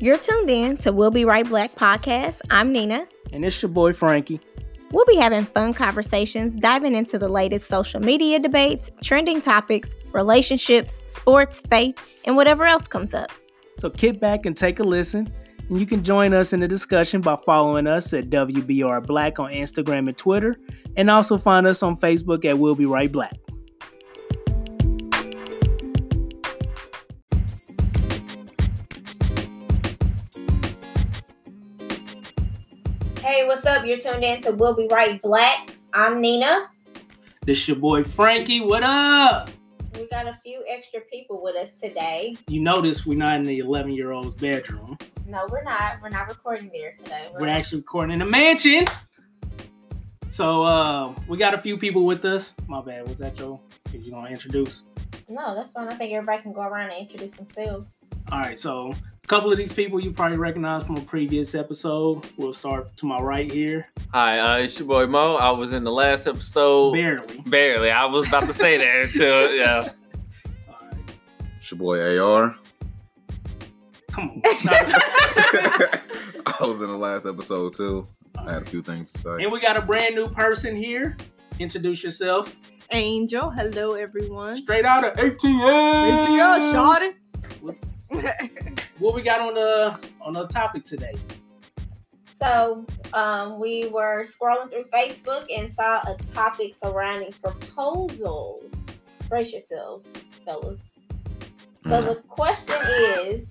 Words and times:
You're 0.00 0.16
tuned 0.16 0.48
in 0.48 0.76
to 0.78 0.92
We'll 0.92 1.10
Be 1.10 1.24
Right 1.24 1.44
Black 1.44 1.74
podcast. 1.74 2.40
I'm 2.50 2.70
Nina. 2.70 3.08
And 3.32 3.44
it's 3.44 3.60
your 3.60 3.68
boy 3.68 3.92
Frankie. 3.92 4.40
We'll 4.92 5.04
be 5.06 5.16
having 5.16 5.44
fun 5.44 5.74
conversations, 5.74 6.54
diving 6.54 6.94
into 6.94 7.18
the 7.18 7.26
latest 7.26 7.66
social 7.66 7.98
media 7.98 8.38
debates, 8.38 8.92
trending 9.02 9.40
topics, 9.40 9.96
relationships, 10.12 11.00
sports, 11.12 11.58
faith, 11.58 11.98
and 12.24 12.36
whatever 12.36 12.64
else 12.64 12.86
comes 12.86 13.12
up. 13.12 13.32
So 13.78 13.90
kick 13.90 14.20
back 14.20 14.46
and 14.46 14.56
take 14.56 14.78
a 14.78 14.84
listen. 14.84 15.32
And 15.68 15.80
you 15.80 15.84
can 15.84 16.04
join 16.04 16.32
us 16.32 16.52
in 16.52 16.60
the 16.60 16.68
discussion 16.68 17.20
by 17.20 17.34
following 17.44 17.88
us 17.88 18.14
at 18.14 18.30
WBR 18.30 19.04
Black 19.04 19.40
on 19.40 19.50
Instagram 19.50 20.06
and 20.06 20.16
Twitter, 20.16 20.54
and 20.96 21.10
also 21.10 21.36
find 21.36 21.66
us 21.66 21.82
on 21.82 21.96
Facebook 21.96 22.44
at 22.44 22.56
We'll 22.56 22.76
Be 22.76 22.86
Right 22.86 23.10
Black. 23.10 23.34
What's 33.58 33.66
up? 33.66 33.84
You're 33.84 33.98
tuned 33.98 34.22
in 34.22 34.40
to 34.42 34.52
We'll 34.52 34.76
Be 34.76 34.86
Right 34.86 35.20
Black. 35.20 35.70
I'm 35.92 36.20
Nina. 36.20 36.68
This 37.44 37.58
is 37.58 37.66
your 37.66 37.76
boy 37.76 38.04
Frankie. 38.04 38.60
What 38.60 38.84
up? 38.84 39.50
We 39.96 40.06
got 40.06 40.28
a 40.28 40.38
few 40.44 40.62
extra 40.68 41.00
people 41.00 41.42
with 41.42 41.56
us 41.56 41.72
today. 41.72 42.36
You 42.46 42.60
notice 42.60 43.04
we're 43.04 43.18
not 43.18 43.34
in 43.34 43.42
the 43.42 43.58
11 43.58 43.90
year 43.90 44.12
old's 44.12 44.40
bedroom. 44.40 44.96
No, 45.26 45.44
we're 45.50 45.64
not. 45.64 45.96
We're 46.00 46.08
not 46.08 46.28
recording 46.28 46.70
there 46.72 46.92
today. 46.92 47.30
We're, 47.34 47.40
we're 47.40 47.48
actually 47.48 47.78
recording 47.78 48.14
in 48.14 48.22
a 48.22 48.26
mansion. 48.26 48.84
So 50.30 50.62
uh, 50.62 51.12
we 51.26 51.36
got 51.36 51.52
a 51.52 51.58
few 51.58 51.76
people 51.76 52.06
with 52.06 52.24
us. 52.24 52.54
My 52.68 52.80
bad. 52.80 53.08
Was 53.08 53.18
that 53.18 53.34
Joe? 53.34 53.60
Did 53.90 54.04
you 54.04 54.12
gonna 54.12 54.30
introduce? 54.30 54.84
No, 55.28 55.56
that's 55.56 55.72
fine. 55.72 55.88
I 55.88 55.96
think 55.96 56.12
everybody 56.12 56.42
can 56.42 56.52
go 56.52 56.60
around 56.60 56.90
and 56.90 57.00
introduce 57.00 57.36
themselves. 57.36 57.86
All 58.30 58.38
right. 58.38 58.60
So 58.60 58.92
couple 59.28 59.52
of 59.52 59.58
these 59.58 59.72
people 59.72 60.00
you 60.00 60.10
probably 60.10 60.38
recognize 60.38 60.84
from 60.84 60.96
a 60.96 61.02
previous 61.02 61.54
episode. 61.54 62.26
We'll 62.38 62.54
start 62.54 62.96
to 62.96 63.06
my 63.06 63.20
right 63.20 63.52
here. 63.52 63.86
Hi, 64.14 64.38
uh, 64.38 64.56
it's 64.56 64.78
your 64.78 64.88
boy 64.88 65.06
Mo. 65.06 65.36
I 65.36 65.50
was 65.50 65.74
in 65.74 65.84
the 65.84 65.92
last 65.92 66.26
episode. 66.26 66.94
Barely. 66.94 67.42
Barely. 67.46 67.90
I 67.90 68.06
was 68.06 68.26
about 68.26 68.46
to 68.46 68.54
say 68.54 68.78
that 68.78 68.96
until 69.02 69.54
yeah. 69.54 69.90
All 70.66 70.76
right. 70.80 70.94
It's 71.58 71.70
your 71.70 71.76
boy 71.78 72.18
AR. 72.18 72.56
Come 74.10 74.30
on. 74.30 74.40
I 74.44 76.00
was 76.62 76.80
in 76.80 76.86
the 76.86 76.96
last 76.96 77.26
episode 77.26 77.74
too. 77.74 78.08
I 78.38 78.54
had 78.54 78.62
a 78.62 78.66
few 78.66 78.80
things 78.80 79.12
to 79.12 79.18
say. 79.18 79.42
And 79.42 79.52
we 79.52 79.60
got 79.60 79.76
a 79.76 79.82
brand 79.82 80.14
new 80.14 80.28
person 80.28 80.74
here. 80.74 81.18
Introduce 81.58 82.02
yourself. 82.02 82.56
Angel. 82.92 83.50
Hello, 83.50 83.92
everyone. 83.92 84.56
Straight 84.56 84.86
out 84.86 85.04
of 85.04 85.12
ATL. 85.18 86.24
ATL, 86.24 86.72
shawty. 86.72 87.12
what 88.98 89.14
we 89.14 89.22
got 89.22 89.40
on 89.40 89.54
the 89.54 89.98
on 90.22 90.32
the 90.32 90.46
topic 90.48 90.84
today? 90.84 91.14
So 92.40 92.86
um, 93.14 93.58
we 93.58 93.88
were 93.88 94.24
scrolling 94.24 94.70
through 94.70 94.84
Facebook 94.92 95.46
and 95.54 95.72
saw 95.72 96.00
a 96.06 96.16
topic 96.32 96.74
surrounding 96.74 97.32
proposals. 97.32 98.72
Brace 99.28 99.52
yourselves, 99.52 100.08
fellas. 100.44 100.80
So 101.86 102.02
the 102.02 102.16
question 102.28 102.76
is 103.26 103.46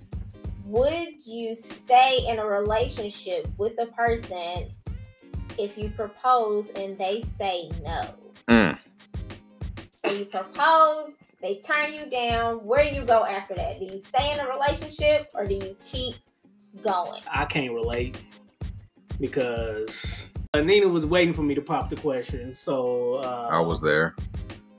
Would 0.64 1.26
you 1.26 1.54
stay 1.54 2.24
in 2.28 2.38
a 2.38 2.46
relationship 2.46 3.48
with 3.58 3.74
a 3.80 3.86
person 3.86 4.70
if 5.58 5.76
you 5.76 5.90
propose 5.90 6.66
and 6.76 6.96
they 6.96 7.24
say 7.36 7.70
no? 7.82 8.02
Mm. 8.48 8.78
So 9.90 10.12
you 10.12 10.24
propose, 10.24 11.12
they 11.40 11.60
turn 11.60 11.92
you 11.92 12.10
down. 12.10 12.64
Where 12.64 12.88
do 12.88 12.94
you 12.94 13.02
go 13.02 13.24
after 13.24 13.54
that? 13.54 13.78
Do 13.78 13.86
you 13.86 13.98
stay 13.98 14.32
in 14.32 14.40
a 14.40 14.48
relationship 14.48 15.30
or 15.34 15.46
do 15.46 15.54
you 15.54 15.76
keep 15.84 16.16
going? 16.82 17.22
I 17.32 17.44
can't 17.44 17.72
relate 17.72 18.22
because 19.20 20.28
Nina 20.54 20.88
was 20.88 21.06
waiting 21.06 21.34
for 21.34 21.42
me 21.42 21.54
to 21.54 21.60
pop 21.60 21.90
the 21.90 21.96
question. 21.96 22.54
So 22.54 23.14
uh, 23.16 23.48
I 23.50 23.60
was 23.60 23.80
there. 23.80 24.16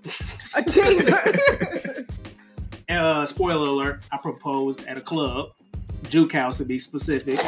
A 0.56 0.64
team. 0.64 1.02
uh, 2.90 3.26
spoiler 3.26 3.68
alert: 3.68 4.04
I 4.12 4.18
proposed 4.18 4.86
at 4.88 4.98
a 4.98 5.02
club, 5.02 5.52
Juke 6.10 6.34
House 6.34 6.58
to 6.58 6.66
be 6.66 6.80
specific. 6.80 7.40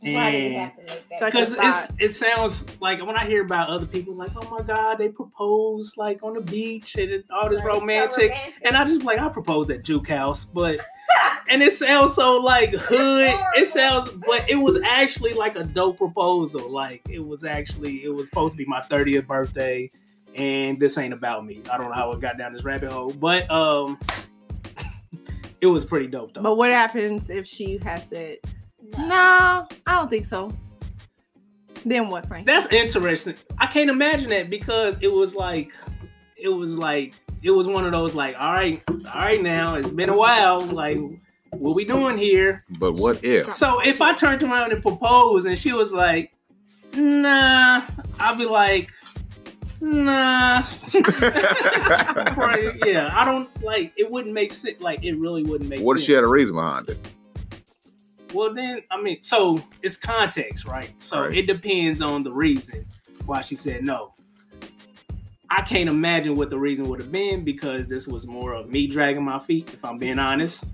And 0.00 0.70
because 1.20 1.56
it's 1.58 1.92
it 1.98 2.10
sounds 2.12 2.64
like 2.80 3.04
when 3.04 3.16
I 3.16 3.26
hear 3.26 3.42
about 3.42 3.68
other 3.68 3.86
people 3.86 4.14
like, 4.14 4.30
oh 4.36 4.48
my 4.48 4.62
god, 4.64 4.98
they 4.98 5.08
propose 5.08 5.96
like 5.96 6.22
on 6.22 6.34
the 6.34 6.40
beach 6.40 6.94
and 6.94 7.24
all 7.32 7.48
this 7.50 7.62
Right, 7.64 7.74
so 7.74 7.80
romantic, 7.80 8.30
romantic. 8.30 8.54
and 8.64 8.76
I 8.76 8.84
just 8.84 9.04
like 9.04 9.18
I 9.18 9.28
proposed 9.28 9.70
at 9.72 9.82
Juke 9.82 10.08
House, 10.08 10.44
but 10.44 10.78
and 11.48 11.62
it 11.64 11.72
sounds 11.72 12.14
so 12.14 12.36
like 12.36 12.70
hood. 12.74 13.34
It 13.56 13.66
sounds, 13.68 14.10
but 14.24 14.48
it 14.48 14.54
was 14.56 14.78
actually 14.84 15.32
like 15.34 15.56
a 15.56 15.64
dope 15.64 15.98
proposal. 15.98 16.70
Like 16.70 17.02
it 17.10 17.18
was 17.18 17.42
actually 17.42 18.04
it 18.04 18.10
was 18.14 18.28
supposed 18.28 18.52
to 18.52 18.56
be 18.58 18.66
my 18.66 18.82
thirtieth 18.82 19.26
birthday, 19.26 19.90
and 20.36 20.78
this 20.78 20.96
ain't 20.96 21.12
about 21.12 21.44
me. 21.44 21.60
I 21.72 21.76
don't 21.76 21.88
know 21.88 21.94
how 21.96 22.12
it 22.12 22.20
got 22.20 22.38
down 22.38 22.52
this 22.52 22.62
rabbit 22.62 22.92
hole, 22.92 23.10
but 23.10 23.50
um, 23.50 23.98
it 25.60 25.66
was 25.66 25.84
pretty 25.84 26.06
dope 26.06 26.34
though. 26.34 26.42
but 26.42 26.56
what 26.56 26.70
happens 26.70 27.30
if 27.30 27.46
she 27.48 27.78
has 27.78 28.08
said, 28.08 28.38
No. 28.96 29.06
no, 29.06 29.68
I 29.86 29.94
don't 29.94 30.08
think 30.10 30.24
so? 30.24 30.52
Then 31.84 32.08
what, 32.08 32.26
Frank? 32.26 32.46
That's 32.46 32.66
interesting. 32.72 33.34
I 33.58 33.66
can't 33.66 33.90
imagine 33.90 34.30
that 34.30 34.50
because 34.50 34.96
it 35.00 35.08
was 35.08 35.34
like, 35.34 35.72
it 36.36 36.48
was 36.48 36.76
like, 36.76 37.14
it 37.42 37.50
was 37.50 37.66
one 37.66 37.86
of 37.86 37.92
those 37.92 38.14
like, 38.14 38.36
all 38.38 38.52
right, 38.52 38.82
all 38.88 38.96
right, 39.14 39.40
now 39.40 39.76
it's 39.76 39.90
been 39.90 40.08
a 40.08 40.16
while. 40.16 40.60
Like, 40.60 40.98
what 41.52 41.74
we 41.74 41.84
doing 41.84 42.18
here? 42.18 42.64
But 42.78 42.94
what 42.94 43.24
if? 43.24 43.54
So 43.54 43.80
if 43.80 44.00
I 44.00 44.14
turned 44.14 44.42
around 44.42 44.72
and 44.72 44.82
proposed 44.82 45.46
and 45.46 45.56
she 45.56 45.72
was 45.72 45.92
like, 45.92 46.32
nah, 46.94 47.82
I'd 48.18 48.38
be 48.38 48.44
like, 48.44 48.90
nah. 49.80 50.62
Right, 52.36 52.74
yeah, 52.84 53.10
I 53.14 53.24
don't 53.24 53.48
like. 53.62 53.92
It 53.96 54.10
wouldn't 54.10 54.34
make 54.34 54.52
sense. 54.52 54.80
Like, 54.80 55.04
it 55.04 55.14
really 55.14 55.42
wouldn't 55.42 55.68
make 55.68 55.78
sense. 55.78 55.86
what 55.86 55.96
if 55.98 56.04
she 56.04 56.12
had 56.12 56.24
a 56.24 56.28
reason 56.28 56.54
behind 56.54 56.88
it? 56.88 56.98
Well, 58.34 58.52
then, 58.52 58.82
I 58.90 59.00
mean, 59.00 59.22
so 59.22 59.62
it's 59.82 59.96
context, 59.96 60.66
right? 60.66 60.92
So 60.98 61.22
Right. 61.22 61.34
it 61.34 61.46
depends 61.46 62.00
on 62.02 62.22
the 62.22 62.32
reason 62.32 62.86
why 63.26 63.40
she 63.40 63.56
said 63.56 63.82
no. 63.84 64.14
I 65.50 65.62
can't 65.62 65.88
imagine 65.88 66.34
what 66.36 66.50
the 66.50 66.58
reason 66.58 66.88
would 66.88 67.00
have 67.00 67.10
been 67.10 67.42
because 67.42 67.86
this 67.88 68.06
was 68.06 68.26
more 68.26 68.52
of 68.52 68.68
me 68.68 68.86
dragging 68.86 69.24
my 69.24 69.38
feet, 69.38 69.72
if 69.72 69.82
I'm 69.84 69.96
being 69.96 70.18
honest. 70.18 70.64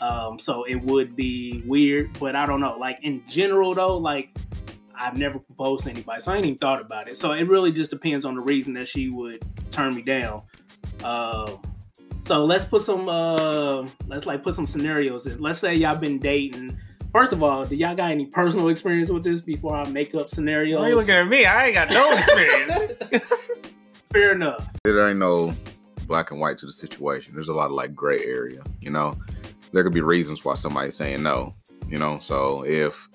Um, 0.00 0.38
so 0.38 0.64
it 0.64 0.76
would 0.76 1.16
be 1.16 1.62
weird, 1.66 2.18
but 2.18 2.34
I 2.34 2.46
don't 2.46 2.60
know. 2.60 2.76
Like 2.78 2.98
in 3.02 3.22
general, 3.28 3.74
though, 3.74 3.96
like 3.98 4.30
I've 4.94 5.18
never 5.18 5.38
proposed 5.38 5.84
to 5.84 5.90
anybody, 5.90 6.20
so 6.22 6.32
I 6.32 6.36
ain't 6.36 6.46
even 6.46 6.58
thought 6.58 6.80
about 6.80 7.08
it. 7.08 7.18
So 7.18 7.32
it 7.32 7.46
really 7.48 7.72
just 7.72 7.90
depends 7.90 8.24
on 8.24 8.34
the 8.34 8.40
reason 8.40 8.72
that 8.74 8.88
she 8.88 9.10
would 9.10 9.42
turn 9.70 9.94
me 9.94 10.00
down. 10.02 10.42
Um, 11.04 11.60
so 12.24 12.44
let's 12.44 12.64
put 12.64 12.82
some 12.82 13.08
uh 13.08 13.86
let's 14.06 14.26
like 14.26 14.42
put 14.42 14.54
some 14.54 14.66
scenarios 14.66 15.26
in. 15.26 15.38
Let's 15.40 15.58
say 15.58 15.74
y'all 15.74 15.96
been 15.96 16.18
dating. 16.18 16.76
First 17.16 17.32
of 17.32 17.42
all, 17.42 17.64
do 17.64 17.74
y'all 17.74 17.96
got 17.96 18.10
any 18.10 18.26
personal 18.26 18.68
experience 18.68 19.08
with 19.08 19.24
this 19.24 19.40
before 19.40 19.74
I 19.74 19.88
make 19.88 20.14
up 20.14 20.28
scenarios? 20.28 20.78
Why 20.78 20.84
are 20.84 20.88
you 20.90 20.96
looking 20.96 21.14
at 21.14 21.26
me? 21.26 21.46
I 21.46 21.68
ain't 21.68 21.72
got 21.72 21.88
no 21.88 22.12
experience. 22.12 23.24
Fair 24.12 24.32
enough. 24.32 24.70
There 24.84 25.08
ain't 25.08 25.18
no 25.18 25.54
black 26.06 26.30
and 26.30 26.38
white 26.38 26.58
to 26.58 26.66
the 26.66 26.72
situation. 26.72 27.34
There's 27.34 27.48
a 27.48 27.54
lot 27.54 27.68
of 27.68 27.72
like 27.72 27.94
gray 27.94 28.22
area, 28.22 28.62
you 28.82 28.90
know. 28.90 29.16
There 29.72 29.82
could 29.82 29.94
be 29.94 30.02
reasons 30.02 30.44
why 30.44 30.56
somebody's 30.56 30.94
saying 30.94 31.22
no, 31.22 31.54
you 31.88 31.96
know. 31.96 32.18
So 32.18 32.66
if 32.66 33.08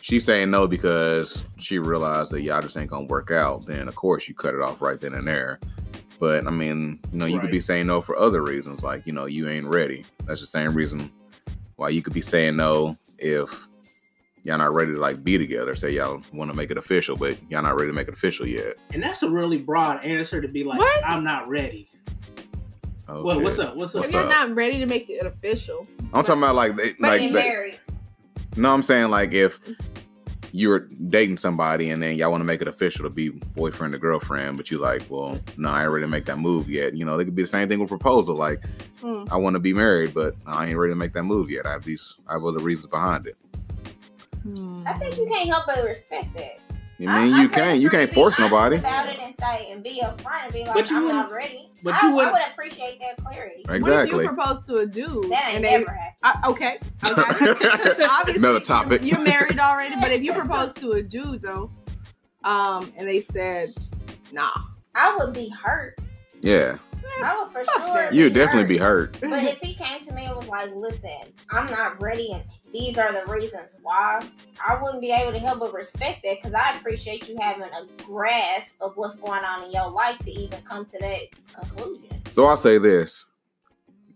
she's 0.00 0.24
saying 0.24 0.50
no 0.50 0.66
because 0.66 1.44
she 1.56 1.78
realized 1.78 2.32
that 2.32 2.42
y'all 2.42 2.60
just 2.60 2.76
ain't 2.76 2.90
gonna 2.90 3.06
work 3.06 3.30
out, 3.30 3.66
then 3.66 3.86
of 3.86 3.94
course 3.94 4.26
you 4.26 4.34
cut 4.34 4.54
it 4.54 4.62
off 4.62 4.82
right 4.82 5.00
then 5.00 5.14
and 5.14 5.28
there. 5.28 5.60
But 6.18 6.44
I 6.48 6.50
mean, 6.50 6.98
you 7.12 7.18
know, 7.20 7.26
you 7.26 7.38
could 7.38 7.52
be 7.52 7.60
saying 7.60 7.86
no 7.86 8.00
for 8.00 8.18
other 8.18 8.42
reasons, 8.42 8.82
like 8.82 9.06
you 9.06 9.12
know, 9.12 9.26
you 9.26 9.48
ain't 9.48 9.66
ready. 9.66 10.04
That's 10.24 10.40
the 10.40 10.46
same 10.48 10.74
reason 10.74 11.08
why 11.76 11.90
you 11.90 12.02
could 12.02 12.14
be 12.14 12.20
saying 12.20 12.56
no 12.56 12.96
if 13.18 13.68
y'all 14.42 14.58
not 14.58 14.72
ready 14.74 14.92
to 14.94 15.00
like 15.00 15.24
be 15.24 15.38
together. 15.38 15.74
Say 15.74 15.92
y'all 15.92 16.20
want 16.32 16.50
to 16.50 16.56
make 16.56 16.70
it 16.70 16.76
official, 16.78 17.16
but 17.16 17.38
y'all 17.50 17.62
not 17.62 17.76
ready 17.76 17.90
to 17.90 17.94
make 17.94 18.08
it 18.08 18.14
official 18.14 18.46
yet. 18.46 18.76
And 18.92 19.02
that's 19.02 19.22
a 19.22 19.30
really 19.30 19.58
broad 19.58 20.04
answer 20.04 20.40
to 20.40 20.48
be 20.48 20.64
like, 20.64 20.78
What? 20.78 21.04
I'm 21.06 21.24
not 21.24 21.48
ready. 21.48 21.88
Oh, 23.08 23.22
Well, 23.22 23.40
what's 23.40 23.58
up? 23.58 23.76
What's 23.76 23.94
up? 23.94 24.00
What's 24.02 24.12
you're 24.12 24.22
up? 24.22 24.28
not 24.28 24.54
ready 24.54 24.78
to 24.78 24.86
make 24.86 25.08
it 25.10 25.26
official, 25.26 25.86
I'm 26.12 26.24
talking 26.24 26.42
about 26.42 26.54
like 26.54 26.76
they, 26.76 26.92
But 26.92 27.00
like 27.08 27.22
you're 27.22 27.32
they- 27.32 27.48
married. 27.48 27.80
no, 28.56 28.72
I'm 28.72 28.82
saying 28.82 29.10
like 29.10 29.32
if 29.32 29.58
you're 30.56 30.86
dating 31.08 31.36
somebody 31.36 31.90
and 31.90 32.00
then 32.00 32.14
y'all 32.14 32.30
want 32.30 32.40
to 32.40 32.44
make 32.46 32.62
it 32.62 32.68
official 32.68 33.02
to 33.02 33.10
be 33.10 33.30
boyfriend 33.30 33.92
or 33.92 33.98
girlfriend, 33.98 34.56
but 34.56 34.70
you 34.70 34.78
like, 34.78 35.02
well, 35.08 35.40
no, 35.56 35.68
I 35.68 35.82
ain't 35.82 35.90
ready 35.90 36.04
to 36.04 36.08
make 36.08 36.26
that 36.26 36.38
move 36.38 36.70
yet. 36.70 36.94
You 36.94 37.04
know, 37.04 37.18
it 37.18 37.24
could 37.24 37.34
be 37.34 37.42
the 37.42 37.48
same 37.48 37.68
thing 37.68 37.80
with 37.80 37.88
proposal. 37.88 38.36
Like, 38.36 38.62
Hmm. 39.00 39.24
I 39.32 39.36
want 39.36 39.54
to 39.54 39.60
be 39.60 39.74
married, 39.74 40.14
but 40.14 40.36
I 40.46 40.66
ain't 40.66 40.78
ready 40.78 40.92
to 40.92 40.96
make 40.96 41.12
that 41.14 41.24
move 41.24 41.50
yet. 41.50 41.66
I 41.66 41.72
have 41.72 41.82
these, 41.82 42.14
I 42.28 42.34
have 42.34 42.44
other 42.44 42.60
reasons 42.60 42.86
behind 42.86 43.26
it. 43.26 43.36
Hmm. 44.44 44.84
I 44.86 44.92
think 44.94 45.16
you 45.18 45.26
can't 45.26 45.48
help 45.48 45.66
but 45.66 45.82
respect 45.84 46.34
that. 46.36 46.60
I 47.08 47.24
mean, 47.24 47.36
you 47.40 47.48
can't 47.48 47.80
you 47.80 47.90
can't 47.90 48.12
force 48.12 48.38
nobody. 48.38 48.76
About 48.76 49.08
it 49.08 49.18
and 49.20 49.34
say 49.40 49.70
and 49.72 49.82
be 49.82 50.00
upfront 50.02 50.44
and 50.44 50.52
be 50.52 50.64
like, 50.64 50.74
But 50.74 50.90
you 50.90 50.96
I'm 50.96 51.04
wouldn't- 51.06 51.30
ready. 51.32 51.68
but 51.82 51.94
I, 51.94 52.06
you 52.08 52.14
wouldn't- 52.14 52.34
I 52.36 52.38
would 52.40 52.52
appreciate 52.52 53.00
that 53.00 53.22
clarity. 53.24 53.64
What 53.66 54.04
if 54.06 54.10
you 54.10 54.26
propose 54.28 54.66
to 54.66 54.76
a 54.76 54.86
dude 54.86 55.30
That 55.30 55.44
ain't 55.46 55.56
and 55.56 55.64
they, 55.64 55.78
never 55.78 55.90
happened. 55.92 56.44
uh, 56.44 56.50
okay, 56.50 56.78
okay. 57.06 58.04
Obviously, 58.10 58.38
Another 58.38 58.60
topic. 58.60 59.02
You're 59.04 59.20
married 59.20 59.58
already, 59.58 59.94
but 60.00 60.12
if 60.12 60.22
you 60.22 60.32
propose 60.42 60.72
to 60.74 60.92
a 60.92 61.02
dude 61.02 61.42
though, 61.42 61.70
um, 62.44 62.92
and 62.96 63.08
they 63.08 63.20
said, 63.20 63.74
nah, 64.32 64.50
I 64.94 65.16
would 65.16 65.32
be 65.32 65.48
hurt. 65.48 65.98
Yeah, 66.40 66.76
I 67.22 67.42
would 67.42 67.52
for 67.52 67.64
Fuck 67.64 67.86
sure. 67.86 68.12
you'd 68.12 68.34
definitely 68.34 68.68
be 68.68 68.78
hurt. 68.78 69.18
But 69.20 69.44
if 69.44 69.58
he 69.58 69.74
came 69.74 70.00
to 70.02 70.12
me 70.14 70.24
and 70.24 70.36
was 70.36 70.48
like, 70.48 70.74
"Listen, 70.74 71.32
I'm 71.50 71.66
not 71.66 72.02
ready, 72.02 72.32
and 72.32 72.42
these 72.72 72.98
are 72.98 73.12
the 73.12 73.30
reasons 73.30 73.76
why," 73.82 74.22
I 74.66 74.80
wouldn't 74.82 75.00
be 75.00 75.12
able 75.12 75.32
to 75.32 75.38
help 75.38 75.60
but 75.60 75.72
respect 75.72 76.22
that 76.24 76.42
because 76.42 76.54
I 76.54 76.76
appreciate 76.76 77.28
you 77.28 77.36
having 77.40 77.64
a 77.64 78.02
grasp 78.02 78.76
of 78.80 78.96
what's 78.96 79.16
going 79.16 79.44
on 79.44 79.64
in 79.64 79.70
your 79.70 79.90
life 79.90 80.18
to 80.20 80.30
even 80.30 80.60
come 80.62 80.84
to 80.86 80.98
that 80.98 81.20
conclusion. 81.52 82.22
So 82.30 82.46
I'll 82.46 82.56
say 82.56 82.78
this: 82.78 83.24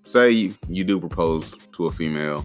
say 0.05 0.31
you, 0.31 0.55
you 0.69 0.84
do 0.84 0.99
propose 0.99 1.55
to 1.75 1.87
a 1.87 1.93
female, 1.93 2.44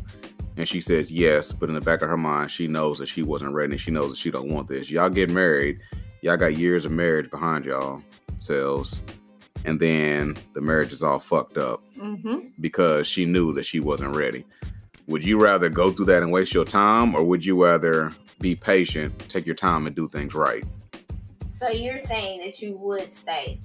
and 0.57 0.68
she 0.68 0.81
says 0.81 1.12
yes, 1.12 1.51
but 1.51 1.69
in 1.69 1.75
the 1.75 1.81
back 1.81 2.01
of 2.01 2.10
her 2.10 2.18
mind, 2.18 2.51
she 2.51 2.68
knows 2.68 3.00
that 3.00 3.07
she 3.07 3.24
wasn't 3.24 3.54
ready. 3.54 3.74
and 3.74 3.81
She 3.81 3.92
knows 3.92 4.10
that 4.10 4.18
she 4.18 4.30
don't 4.31 4.50
want 4.50 4.68
this. 4.68 4.92
Y'all 4.92 5.10
get 5.10 5.30
married. 5.30 5.80
Y'all 6.22 6.38
got 6.38 6.57
years 6.57 6.86
of 6.86 6.92
marriage 6.92 7.30
behind 7.30 7.66
y'all 7.66 8.01
selves, 8.39 9.01
and 9.65 9.80
then 9.80 10.36
the 10.54 10.62
marriage 10.62 10.92
is 10.92 11.04
all 11.04 11.19
fucked 11.19 11.57
up 11.57 11.81
mm-hmm. 11.98 12.48
because 12.60 13.07
she 13.07 13.25
knew 13.25 13.54
that 13.54 13.65
she 13.65 13.80
wasn't 13.80 14.15
ready. 14.15 14.45
Would 15.07 15.24
you 15.24 15.39
rather 15.42 15.69
go 15.69 15.92
through 15.92 16.06
that 16.07 16.24
and 16.24 16.31
waste 16.31 16.54
your 16.54 16.65
time, 16.65 17.15
or 17.15 17.24
would 17.24 17.45
you 17.45 17.62
rather 17.62 18.13
be 18.39 18.56
patient, 18.56 19.18
take 19.30 19.45
your 19.45 19.56
time, 19.56 19.86
and 19.88 19.95
do 19.95 20.07
things 20.07 20.33
right? 20.33 20.63
So 21.51 21.69
you're 21.69 22.00
saying 22.00 22.42
that 22.42 22.62
you 22.62 22.77
would 22.77 23.13
stay 23.13 23.60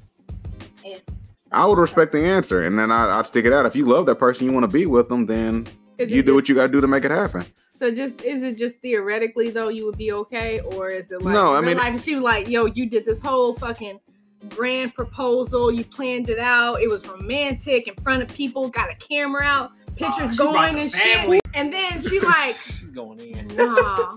if 0.84 1.02
I 1.50 1.66
would 1.66 1.78
respect 1.78 2.12
the 2.12 2.22
answer, 2.24 2.62
and 2.62 2.78
then 2.78 2.92
I, 2.92 3.18
I'd 3.18 3.26
stick 3.26 3.44
it 3.44 3.52
out. 3.52 3.66
If 3.66 3.74
you 3.74 3.86
love 3.86 4.06
that 4.06 4.16
person, 4.16 4.46
you 4.46 4.52
want 4.52 4.64
to 4.64 4.68
be 4.68 4.86
with 4.86 5.08
them, 5.08 5.26
then 5.26 5.66
Is 5.96 6.10
you 6.10 6.22
do 6.22 6.26
just- 6.26 6.34
what 6.34 6.48
you 6.48 6.54
got 6.54 6.66
to 6.66 6.72
do 6.72 6.80
to 6.80 6.86
make 6.86 7.04
it 7.04 7.10
happen. 7.10 7.44
So 7.70 7.94
just 7.94 8.22
is 8.22 8.42
it 8.42 8.58
just 8.58 8.78
theoretically 8.78 9.50
though 9.50 9.68
you 9.68 9.86
would 9.86 9.96
be 9.96 10.10
okay, 10.12 10.58
or 10.58 10.90
is 10.90 11.12
it 11.12 11.22
like 11.22 11.32
No, 11.32 11.54
I 11.54 11.60
real 11.60 11.68
mean- 11.68 11.76
life? 11.78 12.02
She 12.02 12.14
was 12.14 12.24
like, 12.24 12.48
yo, 12.48 12.66
you 12.66 12.86
did 12.86 13.06
this 13.06 13.22
whole 13.22 13.54
fucking 13.54 14.00
grand 14.50 14.94
proposal, 14.94 15.70
you 15.72 15.84
planned 15.84 16.30
it 16.30 16.38
out, 16.38 16.80
it 16.80 16.88
was 16.88 17.06
romantic 17.06 17.88
in 17.88 17.94
front 18.02 18.22
of 18.22 18.28
people, 18.28 18.68
got 18.68 18.90
a 18.90 18.94
camera 18.94 19.42
out, 19.44 19.72
pictures 19.96 20.30
Oh, 20.38 20.52
going 20.52 20.78
and 20.78 20.92
family. 20.92 21.40
shit, 21.44 21.54
and 21.56 21.72
then 21.72 22.00
she 22.00 22.20
like, 22.20 22.54
She's 22.54 22.82
going 22.84 23.20
in. 23.20 23.48
nah, 23.56 24.16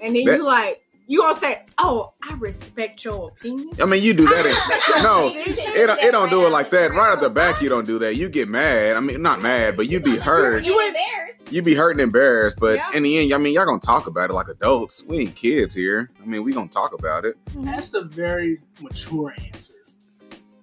and 0.00 0.14
then 0.14 0.24
That- 0.24 0.36
you 0.36 0.44
like, 0.44 0.81
you 1.06 1.20
gonna 1.20 1.34
say, 1.36 1.64
oh, 1.78 2.12
I 2.22 2.34
respect 2.34 3.04
your 3.04 3.28
opinion. 3.28 3.70
I 3.80 3.84
mean, 3.86 4.02
you 4.02 4.14
do 4.14 4.24
that. 4.26 4.46
In, 4.46 4.52
no, 5.02 5.30
it 5.34 5.86
don't, 5.86 6.00
it 6.00 6.12
don't 6.12 6.30
do 6.30 6.46
it 6.46 6.50
like 6.50 6.70
that. 6.70 6.90
Right 6.90 6.96
Right 7.02 7.12
at 7.12 7.20
the 7.20 7.28
back, 7.30 7.60
you 7.60 7.68
don't 7.68 7.86
do 7.86 7.98
that. 7.98 8.14
You 8.16 8.28
get 8.28 8.48
mad. 8.48 8.96
I 8.96 9.00
mean, 9.00 9.20
not 9.22 9.42
mad, 9.42 9.76
but 9.76 9.88
you 9.88 9.98
be 10.00 10.16
hurt. 10.16 10.64
You 10.64 10.78
embarrassed. 10.86 11.40
You 11.50 11.60
be 11.62 11.74
hurt 11.74 11.90
and 11.92 12.00
embarrassed. 12.00 12.58
But 12.60 12.76
Yeah. 12.76 12.92
in 12.94 13.02
the 13.02 13.18
end, 13.18 13.32
I 13.34 13.38
mean, 13.38 13.52
y'all 13.54 13.66
gonna 13.66 13.80
talk 13.80 14.06
about 14.06 14.30
it 14.30 14.34
like 14.34 14.48
adults. 14.48 15.02
We 15.06 15.18
ain't 15.18 15.34
kids 15.34 15.74
here. 15.74 16.10
I 16.22 16.26
mean, 16.26 16.44
we 16.44 16.52
gonna 16.52 16.68
talk 16.68 16.92
about 16.94 17.24
it. 17.24 17.36
That's 17.56 17.92
a 17.94 18.02
very 18.02 18.60
mature 18.80 19.34
answer. 19.52 19.74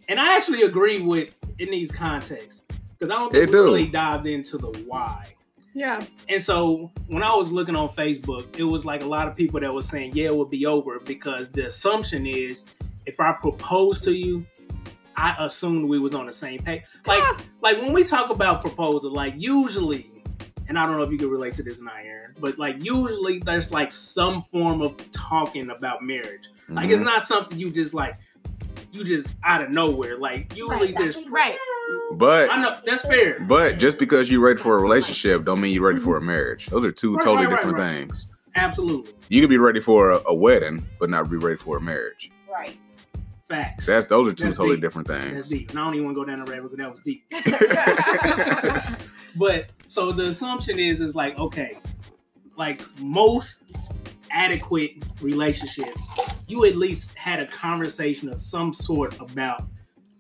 And 0.08 0.20
I 0.20 0.36
actually 0.38 0.62
agree 0.64 1.02
with 1.02 1.34
in 1.60 1.70
these 1.70 1.92
contexts. 1.92 2.62
Because 2.98 3.12
I 3.12 3.16
don't 3.20 3.32
think 3.32 3.46
They 3.50 3.52
we 3.52 3.52
do. 3.58 3.64
really 3.66 3.88
dived 3.88 4.26
into 4.28 4.58
the 4.58 4.68
why. 4.88 5.36
Yeah, 5.80 6.02
And 6.28 6.44
so 6.44 6.92
when 7.08 7.24
I 7.24 7.34
was 7.34 7.54
looking 7.54 7.74
on 7.74 7.88
Facebook, 7.96 8.60
it 8.60 8.66
was 8.66 8.84
like 8.84 9.02
a 9.02 9.08
lot 9.08 9.30
of 9.30 9.36
people 9.38 9.62
that 9.62 9.74
were 9.74 9.82
saying, 9.82 10.12
yeah, 10.14 10.26
it 10.26 10.36
will 10.36 10.44
be 10.44 10.66
over 10.66 11.00
because 11.00 11.48
the 11.48 11.68
assumption 11.68 12.26
is 12.28 12.66
if 13.06 13.22
I 13.22 13.32
propose 13.32 14.02
to 14.02 14.12
you, 14.12 14.46
I 15.16 15.38
assumed 15.40 15.88
we 15.88 15.98
was 15.98 16.14
on 16.14 16.26
the 16.26 16.34
same 16.34 16.60
page. 16.60 16.82
Like, 17.08 17.24
like 17.62 17.78
when 17.78 17.94
we 17.94 18.04
talk 18.04 18.30
about 18.30 18.60
proposal, 18.60 19.14
like 19.14 19.36
usually, 19.38 20.12
and 20.68 20.78
I 20.78 20.86
don't 20.86 20.98
know 20.98 21.04
if 21.04 21.12
you 21.12 21.18
can 21.18 21.30
relate 21.30 21.56
to 21.56 21.64
this 21.64 21.80
or 21.80 21.84
not, 21.86 21.96
Aaron, 22.04 22.36
but 22.42 22.60
like 22.60 22.84
usually 22.84 23.40
there's 23.40 23.72
like 23.72 23.94
some 23.94 24.44
form 24.52 24.82
of 24.82 24.98
talking 25.14 25.70
about 25.70 26.04
marriage. 26.04 26.50
Like 26.68 26.90
it's 26.90 27.02
Mhm. 27.02 27.06
not 27.06 27.24
something 27.24 27.58
you 27.58 27.70
just 27.70 27.94
like 27.94 28.16
you 28.92 29.04
just 29.04 29.36
out 29.44 29.64
of 29.64 29.70
nowhere. 29.70 30.18
Like 30.18 30.56
usually 30.56 30.94
there's 30.94 31.18
Right. 31.28 31.58
But 32.14 32.50
I 32.52 32.62
know 32.62 32.78
that's 32.86 33.04
fair. 33.06 33.38
but 33.48 33.78
just 33.78 33.98
because 33.98 34.30
you're 34.32 34.42
ready 34.42 34.60
for 34.60 34.78
a 34.78 34.82
relationship, 34.82 35.44
don't 35.46 35.60
mean 35.62 35.74
you're 35.74 35.86
ready 35.88 36.00
for 36.00 36.18
a 36.18 36.22
marriage. 36.22 36.68
Those 36.68 36.84
are 36.86 36.92
two 36.92 37.16
Right, 37.16 37.24
totally 37.24 37.46
right, 37.48 37.54
right, 37.54 37.58
different 37.58 37.78
right. 37.78 37.94
things. 38.08 38.26
Absolutely. 38.56 39.14
You 39.30 39.42
could 39.42 39.50
be 39.50 39.58
ready 39.58 39.80
for 39.80 40.12
a, 40.12 40.22
a 40.28 40.34
wedding, 40.36 40.86
but 41.00 41.10
not 41.10 41.30
be 41.30 41.38
ready 41.38 41.58
for 41.58 41.78
a 41.78 41.82
marriage. 41.82 42.32
Right. 42.52 42.78
Facts. 43.48 43.86
That's 43.88 44.06
those 44.08 44.28
are 44.28 44.34
two 44.34 44.46
That's 44.46 44.58
totally 44.58 44.76
deep. 44.76 44.84
different 44.84 45.08
That's 45.08 45.26
things. 45.26 45.50
deep. 45.50 45.70
And 45.72 45.80
I 45.80 45.84
don't 45.84 45.96
even 45.96 46.06
want 46.06 46.18
to 46.18 46.22
go 46.22 46.26
down 46.26 46.46
the 46.46 46.52
rabbit 46.52 46.72
because 46.72 46.78
that 46.78 46.92
was 46.92 47.02
deep. 47.04 49.00
But 49.36 49.68
so 49.88 50.12
the 50.12 50.26
assumption 50.26 50.80
is 50.80 51.00
is 51.02 51.16
like 51.16 51.38
okay, 51.40 51.78
like 52.58 52.82
most 53.00 53.64
adequate 54.32 54.92
relationships, 55.22 56.02
you 56.48 56.66
at 56.66 56.76
least 56.78 57.14
had 57.16 57.40
a 57.40 57.48
conversation 57.48 58.30
of 58.30 58.42
some 58.42 58.74
sort 58.74 59.20
about 59.20 59.64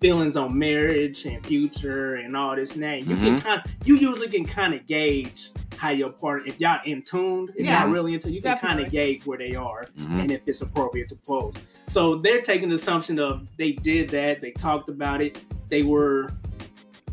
feelings 0.02 0.38
on 0.38 0.58
marriage 0.58 1.26
and 1.26 1.46
future 1.46 2.16
and 2.16 2.36
all 2.38 2.56
this 2.56 2.74
and 2.76 2.84
that. 2.84 3.00
You 3.06 3.16
Mm-hmm. 3.16 3.26
can 3.26 3.42
kind 3.42 3.62
you 3.86 3.96
usually 3.96 4.30
can 4.30 4.46
kind 4.46 4.74
of 4.74 4.86
gauge 4.88 5.52
how 5.76 5.90
your 5.92 6.12
partner 6.12 6.48
if 6.48 6.60
y'all 6.60 6.80
in 6.86 7.02
tuned, 7.04 7.52
if 7.58 7.66
Yeah, 7.66 7.84
y'all 7.84 7.92
really 7.92 8.14
into 8.14 8.32
you 8.32 8.42
can 8.42 8.58
kind 8.58 8.80
of 8.80 8.92
gauge 8.92 9.26
where 9.26 9.38
they 9.38 9.56
are 9.56 9.84
Mhm. 10.00 10.22
and 10.22 10.32
if 10.32 10.42
it's 10.48 10.62
appropriate 10.62 11.10
to 11.10 11.16
pose. 11.16 11.54
So 11.88 12.16
they're 12.16 12.42
taking 12.42 12.70
the 12.70 12.76
assumption 12.76 13.20
of 13.20 13.48
they 13.58 13.72
did 13.74 14.10
that, 14.10 14.42
they 14.42 14.52
talked 14.52 14.90
about 14.90 15.22
it, 15.22 15.42
they 15.70 15.84
were 15.84 16.30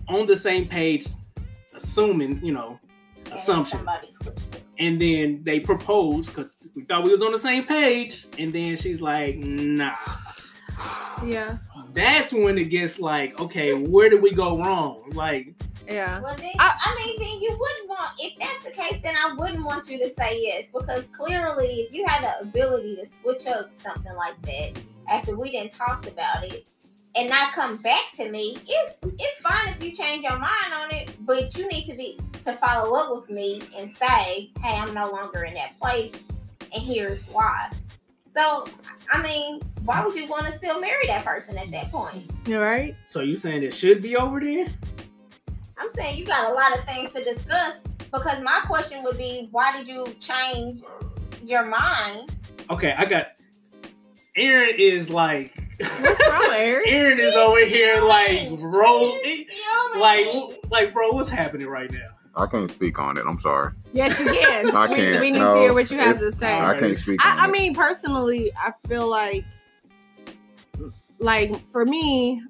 on 0.09 0.27
the 0.27 0.37
same 0.37 0.67
page, 0.69 1.07
assuming, 1.75 2.41
you 2.45 2.53
know, 2.53 2.79
And 3.17 3.27
then 3.27 3.35
assumption. 3.35 3.81
Somebody 4.77 4.77
switched 4.77 4.81
it. 4.81 4.85
And 4.85 5.01
then 5.01 5.41
they 5.45 5.61
proposed 5.61 6.29
because 6.35 6.51
we 6.75 6.85
thought 6.85 7.05
we 7.05 7.11
was 7.11 7.23
on 7.23 7.33
the 7.33 7.39
same 7.39 7.65
page. 7.65 8.27
And 8.39 8.53
then 8.53 8.77
she's 8.77 9.01
like, 9.01 9.37
nah. 9.37 9.97
yeah, 11.25 11.59
That's 11.95 12.33
when 12.33 12.59
it 12.59 12.65
gets 12.65 12.99
like, 12.99 13.41
okay, 13.41 13.75
where 13.75 14.09
did 14.09 14.23
we 14.23 14.33
go 14.33 14.59
wrong? 14.59 15.11
Like, 15.13 15.55
yeah. 15.89 16.21
Well, 16.21 16.35
then, 16.37 16.51
I- 16.59 16.77
I, 16.85 16.95
mean, 16.97 17.19
then 17.19 17.41
you 17.41 17.57
wouldn't 17.59 17.89
want. 17.89 18.11
If 18.19 18.39
that's 18.41 18.65
the 18.65 18.71
case, 18.71 19.01
then 19.03 19.15
I 19.17 19.35
wouldn't 19.35 19.65
want 19.65 19.89
you 19.89 19.99
to 19.99 20.13
say 20.19 20.41
yes 20.43 20.65
because 20.73 21.05
clearly, 21.13 21.67
if 21.67 21.95
you 21.95 22.05
had 22.07 22.25
the 22.25 22.41
ability 22.43 22.97
to 22.97 23.07
switch 23.07 23.47
up 23.47 23.71
something 23.75 24.15
like 24.15 24.41
that 24.43 24.73
after 25.09 25.37
we 25.37 25.53
didn't 25.53 25.73
talk 25.73 26.07
about 26.09 26.45
it 26.45 26.69
and 27.17 27.31
not 27.31 27.53
come 27.53 27.79
back 27.79 28.13
to 28.15 28.31
me, 28.31 28.59
it, 28.67 28.99
it's 29.03 29.39
fine 29.39 29.69
if 29.69 29.83
you 29.83 29.93
change 29.93 30.25
your 30.25 30.39
mind 30.39 30.75
on 30.75 30.95
it, 30.95 31.15
but 31.21 31.57
you 31.57 31.67
need 31.69 31.87
to 31.87 31.95
be 31.95 32.19
to 32.45 32.57
follow 32.57 32.97
up 32.97 33.11
with 33.11 33.31
me 33.31 33.63
and 33.77 33.91
say, 33.97 34.51
"Hey, 34.63 34.77
I'm 34.77 34.93
no 34.95 35.11
longer 35.11 35.45
in 35.45 35.55
that 35.55 35.79
place, 35.81 36.13
and 36.73 36.83
here's 36.83 37.23
why." 37.25 37.71
So, 38.35 38.67
I 39.11 39.23
mean, 39.23 39.61
why 39.85 40.05
would 40.05 40.15
you 40.15 40.27
want 40.27 40.45
to 40.47 40.53
still 40.53 40.79
marry 40.79 41.07
that 41.07 41.25
person 41.25 41.57
at 41.57 41.71
that 41.71 41.91
point? 41.91 42.31
You're 42.47 42.63
right. 42.63 42.95
so 43.07 43.21
you 43.21 43.35
saying 43.35 43.63
it 43.63 43.73
should 43.73 44.03
be 44.03 44.15
over 44.15 44.41
there? 44.41 44.67
I'm 45.79 45.91
saying 45.93 46.19
you 46.19 46.27
got 46.27 46.51
a 46.51 46.53
lot 46.53 46.77
of 46.77 46.85
things 46.85 47.13
to 47.13 47.23
discuss 47.23 47.85
because 48.13 48.43
my 48.43 48.61
question 48.67 49.03
would 49.05 49.17
be 49.17 49.49
why 49.53 49.77
did 49.77 49.89
you 49.89 50.07
change 50.21 50.83
your 51.43 51.65
mind? 51.65 52.31
Okay, 52.69 52.95
I 52.97 53.05
got 53.05 53.29
Aaron 54.37 54.75
is 54.77 55.09
like 55.09 55.66
What's 55.79 56.29
wrong, 56.29 56.49
Eric? 56.53 56.87
Aaron 56.89 57.19
is 57.21 57.35
He's 57.35 57.37
over 57.37 57.65
here 57.65 58.01
like 58.03 58.29
fuming. 58.49 58.63
roll 58.65 59.13
like 59.99 60.27
like 60.71 60.93
bro, 60.93 61.11
what's 61.11 61.29
happening 61.29 61.67
right 61.69 61.91
now? 61.93 62.09
I 62.39 62.47
can't 62.47 62.71
speak 62.71 62.99
on 62.99 63.17
it. 63.17 63.25
I'm 63.27 63.41
sorry. 63.41 63.73
Yes, 63.95 64.19
you 64.21 64.27
can. 64.27 64.71
I 64.77 64.89
We- 64.89 64.97
can't. 64.97 65.21
We, 65.21 65.31
need 65.31 65.39
No, 65.39 65.55
to 65.55 65.61
hear 65.61 65.73
what 65.75 65.91
you 65.91 65.99
have 65.99 66.19
to 66.19 66.31
say. 66.33 66.55
I 66.55 66.79
can't 66.79 66.97
speak. 66.99 67.25
on 67.25 67.39
I, 67.39 67.45
I 67.45 67.51
mean, 67.51 67.75
personally, 67.75 68.53
I 68.59 68.73
feel 68.89 69.09
like, 69.09 69.45
like 71.19 71.57
for 71.71 71.85
me, 71.87 72.43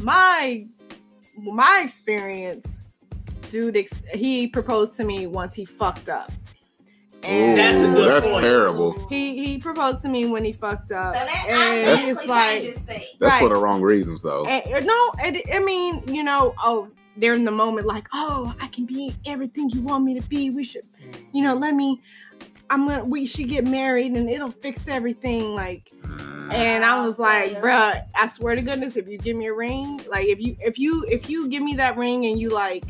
my 0.00 0.66
my 1.38 1.82
experience, 1.84 2.78
dude, 3.50 3.76
ex- 3.76 4.08
he 4.14 4.46
proposed 4.46 4.96
to 4.96 5.04
me 5.04 5.26
once 5.26 5.54
he 5.54 5.64
fucked 5.64 6.08
up. 6.08 6.32
Ooh, 7.26 7.54
That's 7.56 7.76
a 7.78 7.80
good 7.92 8.08
that's 8.08 8.26
point. 8.26 8.38
terrible. 8.40 9.06
He 9.08 9.44
he 9.44 9.58
proposed 9.58 10.02
to 10.02 10.08
me 10.08 10.26
when 10.26 10.44
he 10.44 10.52
fucked 10.52 10.88
so 10.88 10.96
up. 10.96 11.12
that 11.14 11.28
and 11.48 11.86
That's- 11.86 11.98
automatically 11.98 12.10
it's 12.12 12.26
like, 12.26 12.50
changes 12.62 12.78
things. 12.78 13.04
That's 13.18 13.38
for 13.42 13.48
the 13.50 13.56
wrong 13.56 13.82
reasons, 13.82 14.22
though. 14.22 14.46
and, 14.46 14.74
uh, 14.74 14.80
no, 14.80 15.10
it, 15.18 15.44
I 15.54 15.58
mean, 15.58 16.02
you 16.08 16.22
know, 16.22 16.54
oh, 16.64 16.88
they're 17.18 17.34
in 17.34 17.44
the 17.44 17.50
moment, 17.50 17.86
like, 17.86 18.08
oh, 18.14 18.54
I 18.60 18.68
can 18.68 18.86
be 18.86 19.14
everything 19.26 19.68
you 19.70 19.82
want 19.82 20.04
me 20.04 20.18
to 20.18 20.26
be. 20.28 20.48
We 20.50 20.64
should 20.64 20.82
you 21.32 21.42
know, 21.42 21.54
let 21.54 21.74
me 21.74 22.00
I'm 22.70 22.86
gonna 22.86 23.04
we 23.04 23.26
should 23.26 23.48
get 23.48 23.64
married 23.66 24.12
and 24.16 24.30
it'll 24.30 24.50
fix 24.52 24.88
everything. 24.88 25.54
Like 25.54 25.90
and 26.52 26.84
I 26.84 27.04
was 27.04 27.18
like, 27.18 27.52
bruh, 27.60 28.02
I 28.14 28.26
swear 28.28 28.54
to 28.56 28.62
goodness, 28.62 28.96
if 28.96 29.06
you 29.08 29.18
give 29.18 29.36
me 29.36 29.46
a 29.46 29.52
ring, 29.52 30.00
like 30.08 30.26
if 30.26 30.40
you 30.40 30.56
if 30.60 30.78
you 30.78 31.04
if 31.08 31.28
you 31.28 31.48
give 31.48 31.62
me 31.62 31.74
that 31.74 31.96
ring 31.96 32.26
and 32.26 32.40
you 32.40 32.50
like 32.50 32.84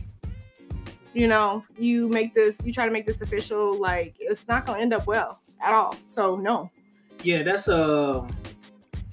you 1.12 1.26
know, 1.26 1.64
you 1.79 2.09
make 2.09 2.35
this 2.35 2.61
you 2.64 2.73
try 2.73 2.87
to 2.87 2.90
make 2.93 3.07
this 3.07 3.21
official, 3.21 3.75
like 3.75 4.14
it's 4.19 4.47
not 4.49 4.67
gonna 4.67 4.81
end 4.81 4.93
up 4.93 5.07
well 5.07 5.40
at 5.62 5.73
all. 5.73 5.97
So 6.07 6.37
no. 6.37 6.71
Yeah, 7.23 7.43
that's 7.43 7.69
um, 7.69 8.29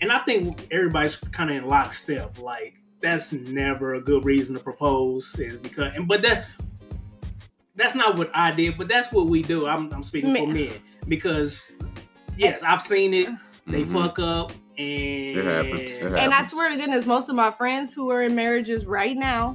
and 0.01 0.12
I 0.12 0.20
think 0.20 0.68
everybody's 0.72 1.16
kind 1.16 1.50
of 1.50 1.58
in 1.58 1.66
lockstep. 1.66 2.39
Like 2.39 2.75
that's 3.01 3.34
never 3.34 3.96
a 3.96 4.01
good 4.01 4.25
reason 4.25 4.56
to 4.56 4.62
propose, 4.62 5.36
is 5.39 5.58
because, 5.58 5.94
and 5.96 6.08
but 6.08 6.22
that 6.22 6.48
that's 7.75 7.96
not 7.96 8.18
what 8.18 8.32
I 8.34 8.51
did, 8.51 8.77
but 8.77 8.88
that's 8.88 9.12
what 9.12 9.27
we 9.27 9.42
do. 9.42 9.68
I'm, 9.68 9.92
I'm 9.94 10.04
speaking 10.04 10.30
for 10.36 10.48
Men. 10.48 10.54
men 10.54 10.74
because 11.08 11.72
yes, 12.38 12.62
I've 12.63 12.82
seen 12.82 13.13
it. 13.13 13.27
They 13.68 13.84
Mhm. 13.84 13.94
fuck 13.94 14.20
up, 14.20 14.51
and 14.77 15.38
It 15.38 15.46
happens. 15.46 15.82
It 15.82 16.04
And 16.04 16.34
I 16.34 16.42
swear 16.44 16.70
to 16.70 16.77
goodness, 16.77 17.06
most 17.06 17.27
of 17.30 17.36
my 17.36 17.51
friends 17.51 17.94
who 17.94 18.10
are 18.12 18.24
in 18.24 18.34
marriages 18.34 18.86
right 18.86 19.16
now, 19.18 19.54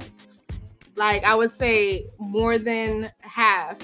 like 0.95 1.23
I 1.23 1.35
would 1.35 1.51
say 1.51 2.05
more 2.19 2.57
than 2.57 3.11
half, 3.21 3.77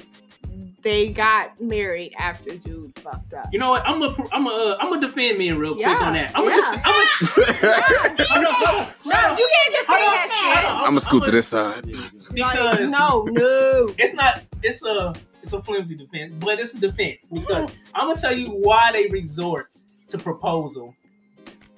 they 0.82 1.10
got 1.10 1.60
married 1.62 2.14
after 2.18 2.56
dude 2.56 2.98
fucked 3.00 3.34
up. 3.34 3.48
You 3.52 3.60
know 3.60 3.70
what? 3.72 3.88
I'm 3.88 4.00
gonna 4.00 4.16
I'm 4.32 4.46
gonna 4.46 4.56
uh, 4.56 4.78
I'm 4.80 4.90
gonna 4.90 5.02
defend 5.06 5.38
men 5.38 5.58
real 5.58 5.76
quick 5.76 5.88
on 5.88 6.14
that. 6.14 6.32
I'm 6.36 6.46
yeah. 6.46 6.56
gonna 6.56 6.82
I'm 6.86 8.44
gonna 8.44 8.48
hold 8.52 8.88
on, 8.88 8.94
No, 9.06 9.38
you 9.38 9.50
can't 9.54 9.76
defend 9.76 10.04
on, 10.04 10.14
that 10.14 10.62
shit. 10.64 10.72
I'm 10.72 10.84
gonna 10.86 11.02
scoot 11.02 11.24
to 11.24 11.30
I'ma- 11.30 11.36
this 11.36 11.48
side. 11.48 11.86
because 12.34 12.90
no, 12.92 13.24
no. 13.24 13.94
it's 13.98 14.14
not 14.14 14.42
it's 14.64 14.84
a 14.86 15.14
it's 15.42 15.54
a 15.54 15.62
flimsy 15.62 15.96
defense, 15.96 16.34
but 16.40 16.60
it's 16.60 16.74
a 16.74 16.80
defense 16.80 17.28
because 17.28 17.72
I'm 17.94 18.08
gonna 18.08 18.20
tell 18.22 18.36
you 18.36 18.48
why 18.48 18.92
they 18.92 19.08
resort 19.08 19.70
to 20.10 20.18
proposal 20.18 20.96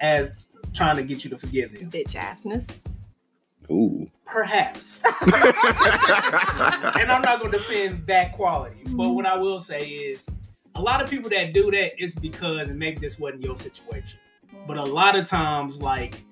as 0.00 0.46
trying 0.74 0.96
to 0.96 1.02
get 1.02 1.24
you 1.24 1.30
to 1.30 1.38
forgive 1.38 1.74
them. 1.74 1.90
Bitch 1.90 2.12
assness. 2.14 2.68
Ooh. 3.70 4.06
Perhaps. 4.26 5.02
and 5.22 5.34
I'm 7.12 7.22
not 7.22 7.40
gonna 7.40 7.50
defend 7.50 8.06
that 8.06 8.32
quality. 8.32 8.82
But 8.86 9.10
what 9.10 9.26
I 9.26 9.36
will 9.36 9.60
say 9.60 9.86
is 9.86 10.26
a 10.74 10.80
lot 10.80 11.02
of 11.02 11.10
people 11.10 11.30
that 11.30 11.52
do 11.52 11.70
that 11.70 12.02
is 12.02 12.14
because 12.14 12.68
and 12.68 12.78
maybe 12.78 12.98
this 12.98 13.18
wasn't 13.18 13.42
your 13.44 13.56
situation. 13.56 14.18
But 14.66 14.76
a 14.76 14.84
lot 14.84 15.16
of 15.16 15.26
times, 15.26 15.80
like 15.80 16.24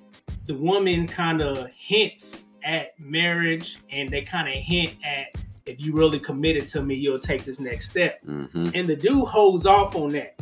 the 0.47 0.55
woman 0.55 1.07
kind 1.07 1.41
of 1.41 1.73
hints 1.73 2.45
at 2.65 2.99
marriage 2.99 3.79
and 3.91 4.09
they 4.09 4.23
kind 4.23 4.49
of 4.49 4.55
hint 4.55 4.95
at 5.05 5.37
if 5.67 5.81
you 5.81 5.93
really 5.93 6.19
committed 6.19 6.67
to 6.69 6.83
me, 6.83 6.95
you'll 6.95 7.19
take 7.19 7.45
this 7.45 7.61
next 7.61 7.91
step. 7.91 8.21
Mhm. 8.27 8.75
And 8.75 8.89
the 8.89 8.97
dude 8.97 9.29
holds 9.29 9.67
off 9.67 9.95
on 9.95 10.11
that 10.11 10.35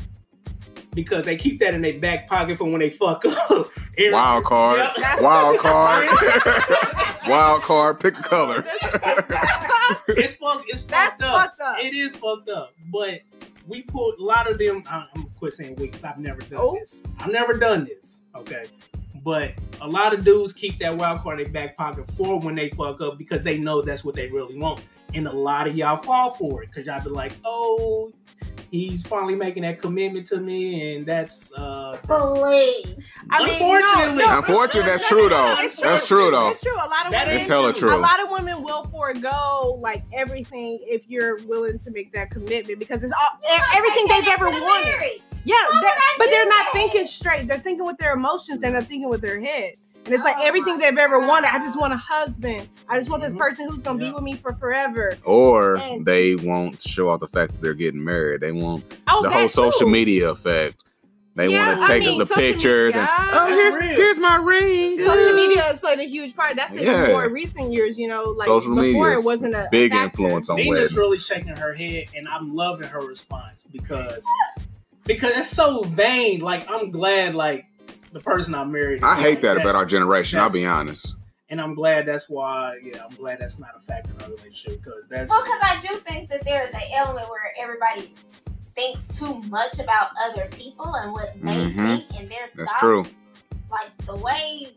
because 0.95 1.25
they 1.26 1.37
keep 1.37 1.61
that 1.61 1.75
in 1.75 1.83
their 1.83 1.99
back 1.99 2.28
pocket 2.28 2.57
for 2.57 2.64
when 2.64 2.80
they 2.80 2.90
fuck 2.90 3.25
up. 3.25 3.71
And- 3.99 4.12
Wild 4.12 4.45
card. 4.45 4.78
Yep. 4.97 5.21
Wild 5.21 5.59
card. 5.59 6.09
Wild 7.28 7.62
card. 7.62 8.00
Pick 8.00 8.19
a 8.19 8.23
color. 8.23 8.64
it's 10.09 10.35
fucked. 10.35 10.64
It's 10.69 10.85
That's 10.85 11.21
fucked 11.21 11.23
up. 11.23 11.57
fucked 11.57 11.61
up. 11.61 11.85
It 11.85 11.95
is 11.95 12.14
fucked 12.14 12.49
up. 12.49 12.73
But 12.93 13.21
we 13.67 13.83
put 13.83 14.19
a 14.19 14.23
lot 14.23 14.50
of 14.50 14.59
them. 14.59 14.83
I'm, 14.88 15.02
I'm 15.14 15.23
gonna 15.23 15.35
quit 15.38 15.55
saying 15.55 15.76
we 15.76 15.87
because 15.87 16.05
I've 16.05 16.19
never 16.19 16.40
done 16.43 16.59
Oh. 16.61 16.76
this. 16.78 17.02
I've 17.19 17.33
never 17.33 17.55
done 17.55 17.85
this. 17.85 18.21
Okay. 18.35 18.67
But 19.25 19.52
a 19.81 19.88
lot 19.88 20.14
of 20.14 20.25
dudes 20.25 20.52
keep 20.52 20.78
that 20.78 20.97
wild 20.97 21.21
card 21.23 21.40
in 21.40 21.52
their 21.52 21.67
back 21.67 21.76
pocket 21.76 22.05
for 22.17 22.38
when 22.40 22.55
they 22.55 22.71
fuck 22.71 23.00
up 23.00 23.19
because 23.19 23.43
they 23.43 23.59
know 23.59 23.83
that's 23.83 24.05
what 24.05 24.14
they 24.14 24.28
really 24.28 24.57
want. 24.59 24.83
And 25.14 25.26
a 25.26 25.33
lot 25.33 25.67
of 25.67 25.76
y'all 25.76 26.00
fall 26.02 26.31
for 26.31 26.62
it 26.62 26.69
because 26.71 26.87
y'all 26.87 27.02
be 27.02 27.11
like, 27.11 27.33
oh, 27.45 28.12
he's 28.70 29.02
finally 29.06 29.34
making 29.34 29.62
that 29.62 29.80
commitment 29.80 30.26
to 30.28 30.38
me, 30.38 30.96
and 30.96 31.06
that's 31.06 31.52
uh 31.56 31.96
Believe. 32.06 33.04
I 33.30 33.44
mean, 33.44 33.52
Unfortunately. 33.54 34.16
no, 34.25 34.26
no, 34.26 34.38
Unfortunately, 34.38 34.90
that's 34.90 35.08
true 35.08 35.28
though. 35.28 35.54
It's 35.58 35.76
That's 35.80 36.06
true 36.06 36.30
though. 36.30 36.48
It's 36.50 36.62
true. 36.62 36.75
A 36.75 36.88
lot 36.88 37.06
of 37.06 37.12
That 37.12 37.26
women. 37.26 37.40
is 37.40 37.46
hella 37.46 37.72
true. 37.72 37.94
A 37.94 37.96
lot 37.96 38.20
of 38.22 38.30
women 38.30 38.62
will 38.62 38.84
forego 38.84 39.78
like 39.80 40.02
everything 40.12 40.78
if 40.82 41.02
you're 41.08 41.38
willing 41.44 41.78
to 41.80 41.90
make 41.90 42.12
that 42.12 42.30
commitment 42.30 42.78
because 42.78 43.02
it's 43.02 43.12
all 43.12 43.38
e- 43.40 43.60
everything 43.75 44.06
they've 44.08 44.25
that 44.25 44.38
ever 44.40 44.50
the 44.54 44.60
wanted. 44.62 44.84
marriage. 44.87 45.20
Yeah, 45.44 45.54
Why 45.54 45.80
they- 45.80 45.87
would 45.87 45.94
but 46.18 46.30
they're 46.30 46.44
not 46.48 46.64
that? 46.64 46.70
thinking 46.72 47.06
straight. 47.06 47.46
They're 47.48 47.58
thinking 47.58 47.87
with 47.87 47.98
their 47.98 48.12
emotions 48.14 48.56
and 48.56 48.62
they're 48.64 48.72
not 48.72 48.84
thinking 48.84 49.08
with 49.08 49.20
their 49.20 49.40
head. 49.40 49.75
And 50.09 50.15
it's 50.15 50.25
like 50.25 50.37
Oh 50.38 50.47
everything 50.47 50.79
they've 50.79 50.97
ever 50.97 51.19
wanted. 51.19 51.55
I 51.55 51.59
just 51.59 51.79
want 51.79 51.93
a 51.93 51.99
husband. 51.99 52.67
I 52.88 52.97
just 52.99 53.11
want 53.11 53.23
this 53.23 53.35
Mhm. 53.35 53.38
person 53.38 53.69
who's 53.69 53.77
gonna 53.79 54.03
Yeah. 54.03 54.09
be 54.11 54.15
with 54.15 54.23
me 54.25 54.33
for 54.37 54.55
forever. 54.55 55.19
Or 55.23 55.77
And- 55.77 56.07
they 56.07 56.35
won't 56.35 56.81
show 56.81 57.11
off 57.11 57.21
the 57.21 57.29
fact 57.29 57.53
that 57.53 57.61
they're 57.61 57.75
getting 57.75 58.03
married. 58.03 58.41
They 58.41 58.53
want 58.53 58.85
Oh, 59.07 59.23
the 59.23 59.29
whole 59.29 59.50
social 59.50 59.81
too. 59.81 59.91
media 59.91 60.31
effect. 60.31 60.77
They 61.37 61.49
Yeah, 61.49 61.69
want 61.69 61.81
to 61.81 61.85
I 61.85 61.88
take 61.88 62.03
mean, 62.05 62.19
the 62.19 62.25
pictures 62.27 62.95
media- 62.95 63.09
and 63.19 63.31
oh, 63.35 63.47
here's, 63.55 63.77
real. 63.77 63.85
here's 63.97 64.19
my 64.19 64.37
ring. 64.37 64.99
Social 64.99 65.35
media 65.37 65.61
has 65.62 65.79
played 65.79 65.99
a 66.00 66.05
huge 66.09 66.35
part. 66.35 66.57
That's 66.57 66.73
in 66.73 66.85
Yeah. 66.85 67.09
more 67.09 67.29
recent 67.29 67.71
years, 67.71 67.99
you 67.99 68.09
know, 68.09 68.31
like 68.37 68.47
Social 68.47 68.75
before 68.75 69.12
it 69.12 69.23
wasn't 69.23 69.55
a 69.55 69.69
big 69.71 69.93
a 69.93 69.95
factor. 69.97 70.23
influence 70.23 70.49
on 70.49 70.57
Nina's 70.57 70.71
weddings. 70.71 70.97
really 70.97 71.19
shaking 71.19 71.55
her 71.55 71.75
head, 71.75 72.07
and 72.17 72.27
I'm 72.27 72.57
loving 72.57 72.88
her 72.88 73.03
response 73.03 73.65
because 73.71 74.25
because 75.05 75.33
it's 75.37 75.50
so 75.50 75.83
vain. 75.83 76.41
Like 76.41 76.65
I'm 76.69 76.91
glad, 76.91 77.35
like 77.35 77.67
the 78.12 78.21
person 78.21 78.55
I 78.55 78.65
married. 78.65 79.03
I 79.03 79.21
hate 79.21 79.41
that 79.43 79.57
about 79.57 79.75
our 79.75 79.85
generation. 79.87 80.38
I'll 80.38 80.50
be 80.50 80.67
honest. 80.67 81.15
and 81.50 81.61
I'm 81.61 81.75
glad 81.75 82.05
that's 82.07 82.29
why. 82.29 82.79
Yeah, 82.83 83.05
I'm 83.09 83.15
glad 83.17 83.38
that's 83.41 83.59
not 83.59 83.71
a 83.77 83.81
factor 83.81 84.11
in 84.15 84.23
our 84.23 84.31
relationship 84.31 84.83
because 84.83 85.09
that's 85.09 85.31
Well, 85.31 85.43
because 85.45 85.61
I 85.62 85.81
do 85.81 85.95
think 86.00 86.29
that 86.31 86.45
there 86.45 86.62
is 86.69 86.75
an 86.75 86.81
element 86.95 87.29
where 87.31 87.53
everybody 87.59 88.15
thinks 88.75 89.09
too 89.09 89.41
much 89.49 89.79
about 89.79 90.11
other 90.25 90.47
people 90.53 90.95
and 90.97 91.12
what 91.12 91.33
they 91.41 91.57
Mhm. 91.71 91.75
think 92.07 92.21
and 92.21 92.31
their 92.31 92.50
That's 92.55 92.69
thoughts. 92.69 92.81
true. 92.81 93.07
Like 93.71 93.97
the 94.07 94.17
way, 94.17 94.75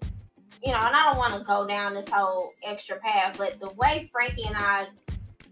you 0.63 0.71
know, 0.71 0.77
and 0.79 0.95
I 0.95 1.03
don't 1.09 1.17
want 1.17 1.33
to 1.33 1.39
go 1.41 1.67
down 1.67 1.93
this 1.93 2.09
whole 2.09 2.53
extra 2.63 2.97
path, 2.97 3.35
but 3.37 3.59
the 3.59 3.69
way 3.71 4.09
Frankie 4.11 4.43
and 4.45 4.55
I 4.57 4.87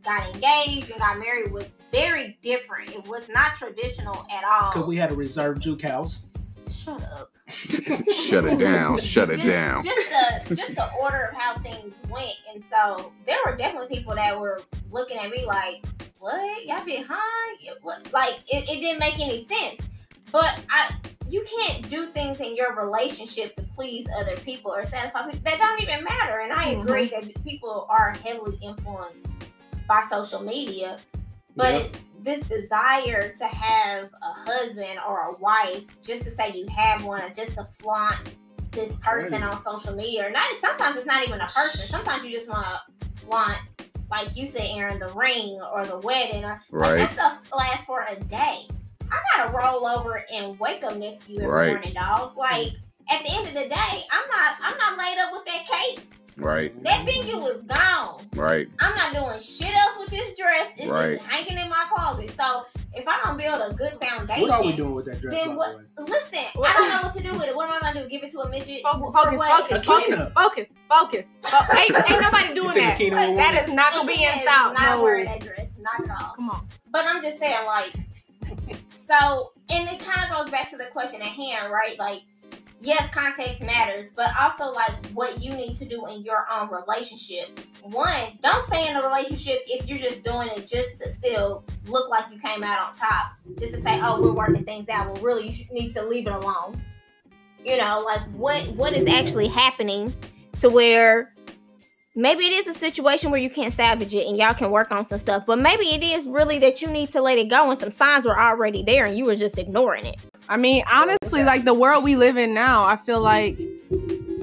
got 0.03 0.25
engaged 0.33 0.89
and 0.89 0.99
got 0.99 1.19
married 1.19 1.51
was 1.51 1.65
very 1.91 2.37
different. 2.41 2.91
It 2.91 3.05
was 3.07 3.27
not 3.29 3.55
traditional 3.55 4.25
at 4.31 4.43
all. 4.45 4.71
because 4.71 4.87
we 4.87 4.95
had 4.97 5.11
a 5.11 5.15
reserved 5.15 5.61
juke 5.61 5.81
house. 5.81 6.19
Shut 6.71 7.01
up. 7.03 7.31
Shut 8.13 8.45
it 8.45 8.59
down. 8.59 8.99
Shut 9.01 9.29
it 9.29 9.37
just, 9.37 9.47
down. 9.47 9.83
Just 9.83 10.09
the 10.47 10.55
just 10.55 10.75
the 10.75 10.91
order 10.93 11.25
of 11.31 11.37
how 11.37 11.57
things 11.59 11.93
went, 12.09 12.35
and 12.53 12.63
so 12.71 13.11
there 13.25 13.37
were 13.45 13.55
definitely 13.55 13.95
people 13.95 14.15
that 14.15 14.39
were 14.39 14.61
looking 14.91 15.17
at 15.17 15.29
me 15.29 15.45
like, 15.45 15.83
"What 16.19 16.65
y'all 16.65 16.83
did, 16.85 17.05
huh? 17.09 17.55
What? 17.81 18.11
Like 18.13 18.39
it, 18.51 18.69
it 18.69 18.79
didn't 18.81 18.99
make 18.99 19.19
any 19.19 19.45
sense." 19.45 19.87
But 20.31 20.59
I, 20.69 20.95
you 21.29 21.43
can't 21.57 21.89
do 21.89 22.07
things 22.07 22.39
in 22.39 22.55
your 22.55 22.75
relationship 22.75 23.55
to 23.55 23.63
please 23.63 24.07
other 24.19 24.35
people 24.37 24.71
or 24.71 24.85
satisfy 24.85 25.25
people 25.25 25.39
that 25.43 25.57
don't 25.57 25.81
even 25.81 26.03
matter. 26.03 26.39
And 26.39 26.53
I 26.53 26.75
Mhm. 26.75 26.83
agree 26.83 27.05
that 27.07 27.43
people 27.43 27.87
are 27.89 28.13
heavily 28.23 28.57
influenced 28.61 29.25
by 29.87 30.03
social 30.09 30.41
media, 30.41 30.99
but 31.55 31.73
Yeah. 31.73 31.79
it, 31.79 31.97
this 32.23 32.39
desire 32.41 33.31
to 33.37 33.45
have 33.45 34.05
a 34.05 34.49
husband 34.49 34.99
or 35.07 35.19
a 35.31 35.39
wife 35.39 35.83
just 36.03 36.23
to 36.23 36.31
say 36.31 36.51
you 36.53 36.67
have 36.67 37.03
one 37.05 37.21
or 37.21 37.29
just 37.29 37.53
to 37.55 37.67
flaunt 37.79 38.35
this 38.71 38.93
person 39.01 39.41
on 39.43 39.63
social 39.63 39.95
media. 39.95 40.27
Or 40.27 40.31
not 40.31 40.45
sometimes 40.61 40.97
it's 40.97 41.05
not 41.05 41.27
even 41.27 41.39
a 41.41 41.47
person. 41.47 41.87
Sometimes 41.87 42.23
you 42.25 42.31
just 42.31 42.49
want 42.49 42.65
to 42.65 43.07
flaunt 43.25 43.57
like 44.11 44.35
you 44.35 44.45
said 44.45 44.67
aaron 44.71 44.97
the 44.99 45.09
ring 45.09 45.59
or 45.73 45.85
the 45.85 45.99
wedding 45.99 46.43
or 46.43 46.61
like 46.71 46.91
Right. 46.91 46.97
that 46.97 47.13
stuff 47.13 47.43
lasts 47.55 47.85
for 47.85 48.05
a 48.09 48.15
day. 48.21 48.67
I 49.11 49.19
gotta 49.37 49.51
roll 49.51 49.85
over 49.87 50.23
and 50.31 50.59
wake 50.59 50.83
up 50.83 50.97
next 50.97 51.25
to 51.27 51.33
you 51.33 51.37
every 51.41 51.47
Right. 51.51 51.67
morning 51.73 51.93
dog. 51.93 52.35
Like 52.37 52.73
at 53.11 53.23
the 53.23 53.31
end 53.31 53.47
of 53.47 53.53
the 53.55 53.67
day 53.67 54.03
i'm 54.11 54.29
not 54.29 54.55
i'm 54.61 54.77
not 54.77 54.95
laid 54.99 55.17
up 55.17 55.31
with 55.31 55.43
that 55.45 55.65
cake 55.67 55.99
Right. 56.39 56.83
that 56.83 57.05
finger 57.05 57.37
was 57.37 57.61
gone 57.67 58.25
Right. 58.35 58.67
I'm 58.79 58.95
not 58.95 59.13
doing 59.13 59.39
shit 59.39 59.75
else 59.75 59.97
with 59.99 60.09
this 60.09 60.37
dress. 60.37 60.67
It's 60.77 60.87
Right. 60.87 61.17
just 61.17 61.29
hanging 61.29 61.57
in 61.57 61.69
my 61.69 61.83
closet. 61.93 62.31
So 62.39 62.65
if 62.93 63.07
I 63.07 63.19
don't 63.23 63.37
build 63.37 63.61
a 63.71 63.73
good 63.73 63.93
foundation, 64.01 64.41
What 64.43 64.51
are 64.51 64.63
we 64.63 64.73
doing 64.73 64.93
with 64.95 65.05
that 65.05 65.21
dress? 65.21 65.33
then 65.35 65.55
what? 65.55 65.71
the 65.97 66.03
way? 66.03 66.07
Listen, 66.11 66.45
I 66.63 66.73
don't 66.73 66.89
know 66.89 67.01
what 67.07 67.13
to 67.15 67.23
do 67.23 67.33
with 67.33 67.47
it. 67.49 67.55
What 67.55 67.69
am 67.69 67.75
I 67.75 67.79
gonna 67.87 68.03
do? 68.03 68.09
Give 68.09 68.23
it 68.23 68.31
to 68.31 68.39
a 68.41 68.49
midget? 68.49 68.81
Focus, 68.83 69.01
For 69.01 69.13
focus, 69.13 69.37
what? 69.37 69.69
focus, 69.69 69.85
Akina. 69.85 70.33
focus, 70.33 70.67
focus, 70.89 71.25
focus. 71.43 71.79
ain't, 71.79 72.09
ain't 72.11 72.21
nobody 72.21 72.53
doing 72.53 72.75
that. 72.75 72.97
Akina 72.97 73.11
will 73.29 73.35
That 73.35 73.53
win? 73.55 73.63
is 73.69 73.73
not 73.73 73.93
gonna 73.93 74.07
be 74.07 74.23
in 74.23 74.29
is 74.29 74.43
South. 74.43 74.73
Not 74.73 74.97
No. 74.97 75.03
wearing 75.03 75.25
that 75.25 75.41
dress, 75.41 75.67
not 75.79 76.01
at 76.09 76.09
all. 76.21 76.33
Come 76.35 76.49
on. 76.51 76.67
But 76.91 77.05
I'm 77.07 77.21
just 77.21 77.37
saying, 77.39 77.65
like, 77.65 77.93
so, 79.07 79.51
and 79.69 79.87
it 79.89 79.99
kind 79.99 80.29
of 80.31 80.37
goes 80.37 80.51
back 80.51 80.69
to 80.71 80.77
the 80.77 80.85
question 80.85 81.21
at 81.21 81.27
hand, 81.27 81.71
right? 81.71 81.97
Like, 81.99 82.21
yes, 82.81 83.13
context 83.13 83.61
matters, 83.61 84.11
but 84.11 84.29
also 84.39 84.71
like 84.71 84.93
what 85.07 85.41
you 85.41 85.53
need 85.53 85.75
to 85.75 85.85
do 85.85 86.05
in 86.07 86.21
your 86.21 86.45
own 86.51 86.69
relationship. 86.69 87.59
One, 87.81 88.37
don't 88.41 88.61
stay 88.63 88.89
in 88.89 88.95
a 88.95 89.01
relationship 89.01 89.61
if 89.67 89.87
you're 89.87 89.97
just 89.97 90.23
doing 90.23 90.49
it 90.49 90.67
just 90.67 91.01
to 91.01 91.09
still 91.09 91.63
look 91.87 92.09
like 92.09 92.25
you 92.31 92.39
came 92.39 92.63
out 92.63 92.79
on 92.79 92.95
top, 92.95 93.33
just 93.57 93.73
to 93.73 93.81
say, 93.81 93.99
"Oh, 94.01 94.21
we're 94.21 94.31
working 94.31 94.63
things 94.63 94.89
out." 94.89 95.13
Well, 95.13 95.23
really, 95.23 95.49
you 95.49 95.65
need 95.71 95.93
to 95.93 96.03
leave 96.03 96.27
it 96.27 96.33
alone. 96.33 96.81
You 97.65 97.77
know, 97.77 98.01
like 98.05 98.21
what 98.31 98.67
what 98.69 98.95
is 98.95 99.07
actually 99.07 99.47
happening 99.47 100.13
to 100.59 100.69
where 100.69 101.33
maybe 102.15 102.45
it 102.45 102.53
is 102.53 102.67
a 102.67 102.73
situation 102.77 103.31
where 103.31 103.39
you 103.39 103.49
can't 103.49 103.73
salvage 103.73 104.13
it 104.13 104.27
and 104.27 104.37
y'all 104.37 104.53
can 104.53 104.71
work 104.71 104.91
on 104.91 105.05
some 105.05 105.19
stuff, 105.19 105.45
but 105.45 105.59
maybe 105.59 105.93
it 105.93 106.03
is 106.03 106.25
really 106.27 106.59
that 106.59 106.81
you 106.81 106.87
need 106.87 107.11
to 107.11 107.21
let 107.21 107.37
it 107.37 107.49
go 107.49 107.69
and 107.69 107.79
some 107.79 107.91
signs 107.91 108.25
were 108.25 108.39
already 108.39 108.83
there 108.83 109.05
and 109.05 109.17
you 109.17 109.25
were 109.25 109.35
just 109.35 109.57
ignoring 109.57 110.05
it. 110.05 110.15
I 110.47 110.57
mean, 110.57 110.83
honestly, 110.91 111.43
like 111.43 111.65
the 111.65 111.73
world 111.73 112.03
we 112.03 112.15
live 112.15 112.37
in 112.37 112.53
now, 112.53 112.83
I 112.83 112.97
feel 112.97 113.21
like 113.21 113.59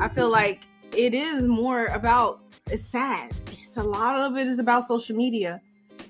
I 0.01 0.09
feel 0.09 0.29
like 0.29 0.63
it 0.93 1.15
is 1.15 1.47
more 1.47 1.87
about 1.87 2.41
it's 2.71 2.85
sad. 2.85 3.33
It's 3.53 3.77
a 3.77 3.83
lot 3.83 4.21
of 4.21 4.37
it 4.37 4.47
is 4.47 4.59
about 4.59 4.85
social 4.85 5.17
media. 5.17 5.61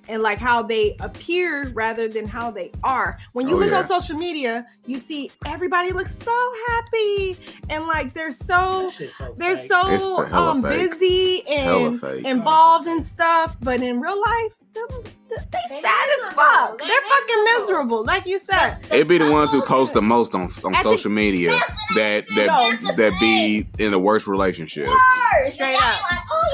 And 0.09 0.23
like 0.23 0.39
how 0.39 0.63
they 0.63 0.97
appear 1.01 1.69
rather 1.71 2.09
than 2.09 2.27
how 2.27 2.51
they 2.51 2.71
are. 2.85 3.19
When 3.33 3.49
you 3.49 3.57
Oh, 3.57 3.59
look 3.59 3.71
yeah. 3.71 3.79
on 3.79 3.85
social 3.89 4.17
media, 4.17 4.67
you 4.87 4.99
see 4.99 5.31
everybody 5.45 5.91
looks 5.93 6.17
so 6.17 6.53
happy 6.69 7.37
and 7.71 7.87
like 7.87 8.13
they're 8.15 8.31
so 8.33 8.91
so 8.91 9.35
they're 9.37 9.57
fake. 9.57 9.69
so 9.71 9.91
It's 9.93 10.05
for 10.05 10.27
hella 10.27 10.51
um 10.53 10.63
busy 10.63 11.47
and 11.49 12.03
involved 12.27 12.87
in 12.89 13.03
stuff, 13.05 13.57
but 13.61 13.83
in 13.83 14.01
real 14.01 14.21
life, 14.21 14.53
them, 14.75 14.87
they, 15.29 15.37
they 15.37 15.59
They 15.71 15.81
sad 15.81 16.09
as 16.23 16.35
fuck. 16.35 16.79
They 16.79 16.87
They're 16.87 17.01
fucking 17.01 17.45
miserable. 17.45 17.59
miserable, 17.61 18.05
like 18.05 18.27
you 18.27 18.39
said. 18.39 18.79
It 18.93 19.09
be 19.09 19.19
the 19.19 19.31
ones 19.31 19.51
who 19.51 19.63
post 19.63 19.95
the 19.95 20.03
most 20.03 20.35
on 20.35 20.51
on 20.65 20.75
At 20.75 20.83
the- 20.83 20.91
social 20.97 21.11
media 21.11 21.51
that 21.95 22.27
that 22.37 22.81
Yo, 22.83 22.93
that 22.95 23.19
be 23.19 23.67
in 23.79 23.91
the 23.91 23.99
worst 23.99 24.27
relationship. 24.27 24.87
Worse. 24.87 25.55
Straight 25.55 25.73
Y'all 25.73 25.81
be 25.81 25.87
up. 25.87 26.03
like, 26.11 26.21
oh, 26.31 26.53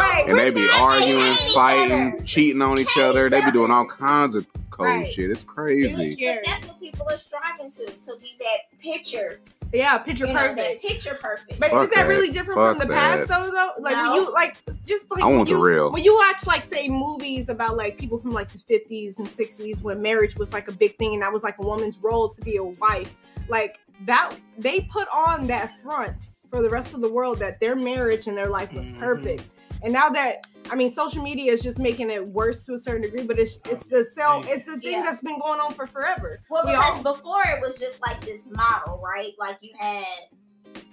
Right. 0.00 0.24
And 0.28 0.38
they 0.38 0.50
be 0.50 0.62
We're 0.62 0.66
not 0.68 0.80
arguing, 0.80 1.34
fighting, 1.54 2.12
other. 2.14 2.24
cheating 2.24 2.62
on 2.62 2.78
each 2.80 2.96
other. 2.98 3.28
They 3.28 3.40
be 3.44 3.50
doing 3.50 3.70
all 3.70 3.86
kinds 3.86 4.34
of 4.34 4.46
cold 4.70 4.88
Right. 4.88 5.08
shit. 5.08 5.30
It's 5.30 5.44
crazy. 5.44 6.12
Scary. 6.12 6.40
that's 6.44 6.66
what 6.66 6.80
people 6.80 7.06
are 7.08 7.18
striving 7.18 7.70
to, 7.72 7.86
to 7.86 8.16
be 8.20 8.34
that 8.38 8.78
picture, 8.80 9.40
Yeah, 9.72 9.98
picture 9.98 10.26
you 10.26 10.32
know, 10.32 10.38
perfect. 10.40 10.56
that 10.82 10.82
picture 10.88 11.18
perfect. 11.20 11.60
But 11.60 11.70
Fuck 11.70 11.82
is 11.84 11.88
that, 11.90 11.96
that. 12.02 12.08
really 12.08 12.30
different 12.30 12.58
Fuck 12.60 12.78
from 12.78 12.88
the 12.88 12.94
that. 12.94 13.26
past 13.26 13.28
though 13.28 13.50
though? 13.50 13.82
Like 13.82 13.96
when 13.96 14.14
you 14.14 14.32
like 14.32 14.56
just 14.86 15.10
like 15.10 15.22
I 15.22 15.26
when 15.26 15.36
want 15.38 15.48
the 15.48 15.56
you, 15.56 15.62
real. 15.62 15.92
When 15.92 16.02
you 16.02 16.14
watch 16.16 16.46
like 16.46 16.64
say 16.64 16.88
movies 16.88 17.48
about 17.48 17.76
like 17.76 17.98
people 17.98 18.18
from 18.18 18.30
like 18.32 18.48
the 18.52 18.58
50s 18.58 19.18
and 19.18 19.26
60s 19.26 19.82
when 19.82 20.00
marriage 20.00 20.36
was 20.36 20.52
like 20.52 20.68
a 20.68 20.72
big 20.72 20.96
thing 20.96 21.12
and 21.14 21.22
that 21.22 21.32
was 21.32 21.42
like 21.42 21.58
a 21.58 21.62
woman's 21.62 21.98
role 21.98 22.28
to 22.30 22.40
be 22.40 22.56
a 22.56 22.64
wife. 22.64 23.14
Like 23.48 23.78
that 24.06 24.34
they 24.58 24.80
put 24.80 25.08
on 25.12 25.46
that 25.48 25.78
front 25.82 26.16
for 26.50 26.62
the 26.62 26.70
rest 26.70 26.94
of 26.94 27.00
the 27.00 27.08
world 27.08 27.38
that 27.40 27.60
their 27.60 27.76
marriage 27.76 28.26
and 28.28 28.36
their 28.36 28.48
life 28.48 28.72
was 28.72 28.90
Mhm. 28.90 28.98
perfect. 28.98 29.44
And 29.82 29.92
now 29.92 30.08
that 30.10 30.46
I 30.70 30.74
mean 30.74 30.90
social 30.90 31.22
media 31.22 31.52
is 31.52 31.62
just 31.62 31.78
making 31.78 32.10
it 32.10 32.26
worse 32.26 32.64
to 32.66 32.74
a 32.74 32.78
certain 32.78 33.02
degree, 33.02 33.24
but 33.24 33.38
it's 33.38 33.58
it's 33.68 33.86
the 33.86 34.04
cell 34.14 34.42
it's 34.46 34.64
the 34.64 34.76
thing 34.78 34.92
Yeah. 34.92 35.02
that's 35.02 35.20
been 35.20 35.38
going 35.38 35.58
on 35.60 35.72
for 35.74 35.86
forever. 35.86 36.40
Well, 36.50 36.64
We 36.66 36.72
because 36.72 37.04
all- 37.04 37.14
before 37.14 37.42
it 37.46 37.60
was 37.60 37.78
just 37.78 38.00
like 38.02 38.20
this 38.24 38.46
model, 38.50 39.00
right? 39.02 39.32
Like 39.38 39.58
you 39.62 39.72
had 39.78 40.04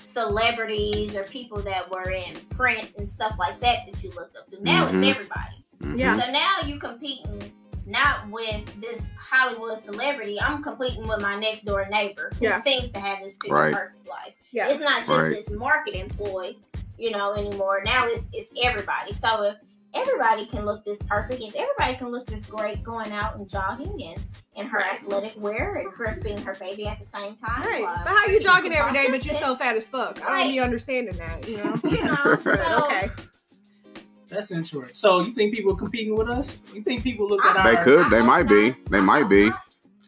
celebrities 0.06 1.15
or 1.15 1.24
people 1.24 1.60
that 1.60 1.89
were 1.91 2.10
in 2.10 2.36
print 2.50 2.91
and 2.98 3.10
stuff 3.10 3.36
like 3.38 3.60
that 3.60 3.79
that 3.91 4.03
you 4.03 4.10
looked 4.12 4.36
up 4.38 4.48
to. 4.48 4.63
Now 4.63 4.88
Mhm. 4.88 5.03
it's 5.03 5.15
everybody. 5.15 5.65
Mhm. 5.82 6.00
Yeah. 6.00 6.20
So 6.20 6.32
now 6.32 6.56
you're 6.65 6.79
competing 6.79 7.51
not 7.86 8.27
with 8.29 8.65
this 8.82 9.00
Hollywood 9.17 9.84
celebrity. 9.86 10.41
I'm 10.41 10.62
competing 10.62 11.08
with 11.08 11.22
my 11.22 11.38
next 11.38 11.63
door 11.65 11.86
neighbor 11.89 12.32
who 12.39 12.46
Yeah. 12.46 12.62
seems 12.62 12.89
to 12.89 13.00
have 13.00 13.20
this 13.24 13.34
picture 13.34 13.53
Right. 13.56 13.74
perfect 13.74 14.08
life. 14.10 14.36
Yeah. 14.51 14.70
It's 14.70 14.79
not 14.79 15.06
just 15.06 15.10
Right. 15.10 15.32
this 15.32 15.50
market 15.51 15.94
employee, 15.96 16.60
you 16.98 17.12
know, 17.12 17.34
anymore. 17.34 17.82
Now 17.86 18.08
it's 18.08 18.24
it's 18.34 18.51
everybody. 18.62 19.13
So 19.13 19.44
if 19.44 19.56
everybody 19.94 20.46
can 20.46 20.66
look 20.66 20.86
this 20.86 21.00
perfect, 21.08 21.42
if 21.42 21.56
everybody 21.56 21.96
can 21.98 22.10
look 22.10 22.27
this 22.27 22.46
great 22.46 22.84
going 22.84 23.12
out 23.12 23.38
and 23.38 23.50
jogging 23.50 24.01
and 24.04 24.20
in 24.56 24.68
her 24.68 24.82
athletic 24.82 25.34
wear 25.38 25.75
and 25.75 25.92
breastfeeding 25.94 26.44
her 26.44 26.56
baby 26.56 26.88
at 26.88 27.00
the 27.00 27.18
same 27.18 27.36
time. 27.36 27.62
Right. 27.62 27.84
uh, 27.84 28.04
But 28.04 28.10
how 28.10 28.25
you 28.27 28.39
jogging 28.39 28.74
every 28.74 28.92
day 28.94 29.06
but 29.10 29.24
you're 29.24 29.34
Washington, 29.34 29.36
still 29.36 29.56
fat 29.56 29.75
as 29.75 29.88
fuck? 29.88 30.20
I 30.27 30.44
don't 30.44 30.51
be 30.51 30.60
understanding 30.60 31.16
that, 31.18 31.48
you 31.48 31.58
know? 31.58 31.80
you 31.84 32.04
know, 32.04 32.16
so, 32.44 32.86
okay. 32.86 33.10
That's 34.30 34.51
interesting. 34.51 34.96
So 34.96 35.22
you 35.22 35.32
think 35.34 35.54
people 35.54 35.74
are 35.74 35.77
competing 35.77 36.16
with 36.16 36.27
us? 36.30 36.58
You 36.74 36.82
think 36.82 37.04
people 37.04 37.27
look 37.27 37.46
at 37.46 37.56
our 37.56 37.75
They 37.75 37.82
could. 37.84 38.10
They 38.12 38.22
might 38.22 38.44
be. 38.44 38.72
They 38.89 39.00
might 39.00 39.30
be. 39.30 39.50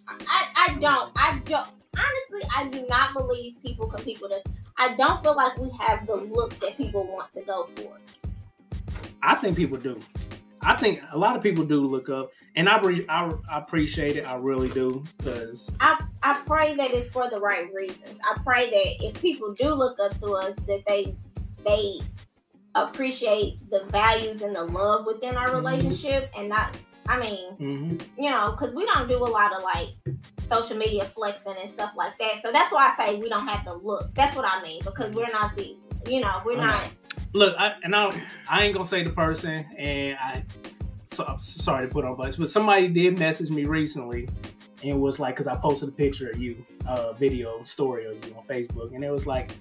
I, 0.08 0.48
I 0.68 0.78
don't. 0.80 1.12
I 1.16 1.40
don't. 1.46 1.68
Honestly, 1.98 2.50
I 2.56 2.68
do 2.68 2.86
not 2.90 3.14
believe 3.14 3.56
people 3.64 3.88
compete 3.88 4.22
with 4.22 4.32
us. 4.32 4.42
I 4.80 4.96
don't 4.96 5.22
feel 5.22 5.36
like 5.36 5.58
we 5.58 5.70
have 5.80 6.08
the 6.08 6.16
look 6.16 6.58
that 6.62 6.78
people 6.78 7.04
want 7.06 7.32
to 7.34 7.42
go 7.42 7.66
for. 7.76 7.98
I 9.22 9.36
think 9.36 9.58
people 9.58 9.78
do. 9.78 10.00
I 10.62 10.76
think 10.78 11.02
a 11.12 11.18
lot 11.18 11.36
of 11.36 11.44
people 11.44 11.66
do 11.66 11.86
look 11.86 12.10
up, 12.10 12.32
and 12.56 12.68
I 12.70 12.80
re- 12.80 13.06
I, 13.10 13.32
I 13.52 13.60
appreciate 13.60 14.16
it. 14.16 14.26
I 14.26 14.36
really 14.36 14.70
do 14.70 15.04
because 15.18 15.70
I, 15.82 16.02
I 16.24 16.42
pray 16.46 16.76
that 16.76 16.92
it's 16.92 17.10
for 17.10 17.30
the 17.30 17.40
right 17.40 17.72
reasons. 17.74 18.20
I 18.24 18.38
pray 18.44 18.70
that 18.70 19.06
if 19.06 19.22
people 19.22 19.54
do 19.54 19.74
look 19.74 20.00
up 20.00 20.18
to 20.20 20.32
us, 20.34 20.54
that 20.68 20.84
they 20.88 21.16
they 21.66 22.00
appreciate 22.76 23.60
the 23.70 23.84
values 23.86 24.42
and 24.42 24.56
the 24.56 24.64
love 24.64 25.06
within 25.06 25.36
our 25.36 25.50
Mhm. 25.50 25.56
relationship, 25.58 26.32
and 26.38 26.50
not. 26.50 26.78
I 27.08 27.20
mean, 27.20 27.56
mhm. 27.58 28.02
you 28.18 28.30
know, 28.30 28.52
because 28.52 28.74
we 28.74 28.86
don't 28.86 29.08
do 29.08 29.18
a 29.18 29.26
lot 29.26 29.56
of 29.56 29.64
like 29.64 29.90
social 30.48 30.78
media 30.78 31.06
flexing 31.06 31.56
and 31.62 31.72
stuff 31.72 31.94
like 31.96 32.18
that. 32.18 32.42
So 32.42 32.52
that's 32.52 32.72
why 32.72 32.94
I 32.94 33.06
say 33.06 33.20
we 33.20 33.30
don't 33.30 33.48
have 33.48 33.66
to 33.66 33.74
look. 33.74 34.14
That's 34.14 34.36
what 34.36 34.46
I 34.46 34.62
mean 34.62 34.82
because 34.84 35.14
we're 35.16 35.32
not 35.32 35.56
these. 35.56 35.78
You 36.08 36.22
know, 36.22 36.42
we're 36.46 36.58
not. 36.58 36.90
look, 37.34 37.56
I, 37.58 37.74
and 37.84 37.96
I 37.96 38.12
I 38.50 38.64
ain't 38.64 38.74
gonna 38.74 38.86
say 38.86 39.04
the 39.04 39.10
person, 39.10 39.66
and 39.78 40.18
I 40.20 40.44
so 41.12 41.26
I'm 41.26 41.40
sorry 41.40 41.88
to 41.88 41.94
put 41.94 42.06
on 42.06 42.16
butts, 42.16 42.38
but 42.38 42.50
somebody 42.50 42.88
did 42.88 43.20
message 43.20 43.50
me 43.50 43.66
recently. 43.66 44.30
And 44.82 45.02
was 45.02 45.20
like, 45.20 45.36
because 45.36 45.48
I 45.48 45.58
posted 45.58 45.90
a 45.90 45.92
picture 45.92 46.30
of 46.30 46.40
you, 46.40 46.64
uh, 46.88 47.12
video 47.12 47.62
story 47.64 48.06
of 48.06 48.26
you 48.26 48.34
on 48.36 48.46
Facebook, 48.46 48.96
and 48.96 49.04
it 49.04 49.12
was 49.12 49.28
like, 49.28 49.52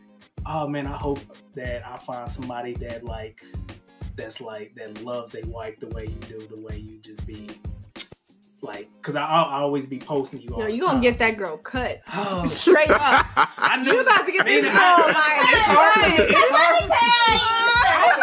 oh 0.47 0.69
man, 0.69 0.87
I 0.87 0.97
hope 0.97 1.19
that 1.55 1.85
I 1.85 1.97
find 1.97 2.31
somebody 2.31 2.75
that 2.75 3.05
like, 3.05 3.43
that's 4.19 4.41
like 4.43 4.75
that 4.75 5.03
loves 5.03 5.33
their 5.33 5.45
wife 5.47 5.79
the 5.81 5.87
way 5.89 6.05
you 6.07 6.19
do, 6.29 6.39
the 6.49 6.57
way 6.61 6.77
you 6.77 6.99
just 6.99 7.25
be, 7.27 7.49
like, 8.61 8.91
because 9.01 9.15
I 9.15 9.23
I'll, 9.25 9.45
I'll 9.47 9.63
always 9.65 9.87
be 9.87 9.99
posting 9.99 10.43
you. 10.43 10.51
all 10.51 10.61
Yo, 10.61 10.67
the 10.67 10.73
you 10.75 10.81
gonna 10.83 10.95
time. 10.95 11.03
get 11.03 11.19
that 11.21 11.37
girl 11.39 11.57
cut. 11.57 12.03
Oh, 12.13 12.45
Straight 12.49 12.91
up. 12.91 13.27
I 13.57 13.81
knew 13.83 13.93
You 13.93 14.01
about 14.01 14.27
to 14.27 14.33
get 14.33 14.45
this 14.45 14.65
girl 14.65 14.73
I- 14.75 15.07
like 15.07 15.55
it's 15.55 15.63
hard. 15.63 15.97
right. 15.97 16.21
It's 16.29 16.51
hard. 16.51 16.75
Let 16.83 16.89
me 16.89 16.95
tell 16.99 18.05
you 18.05 18.19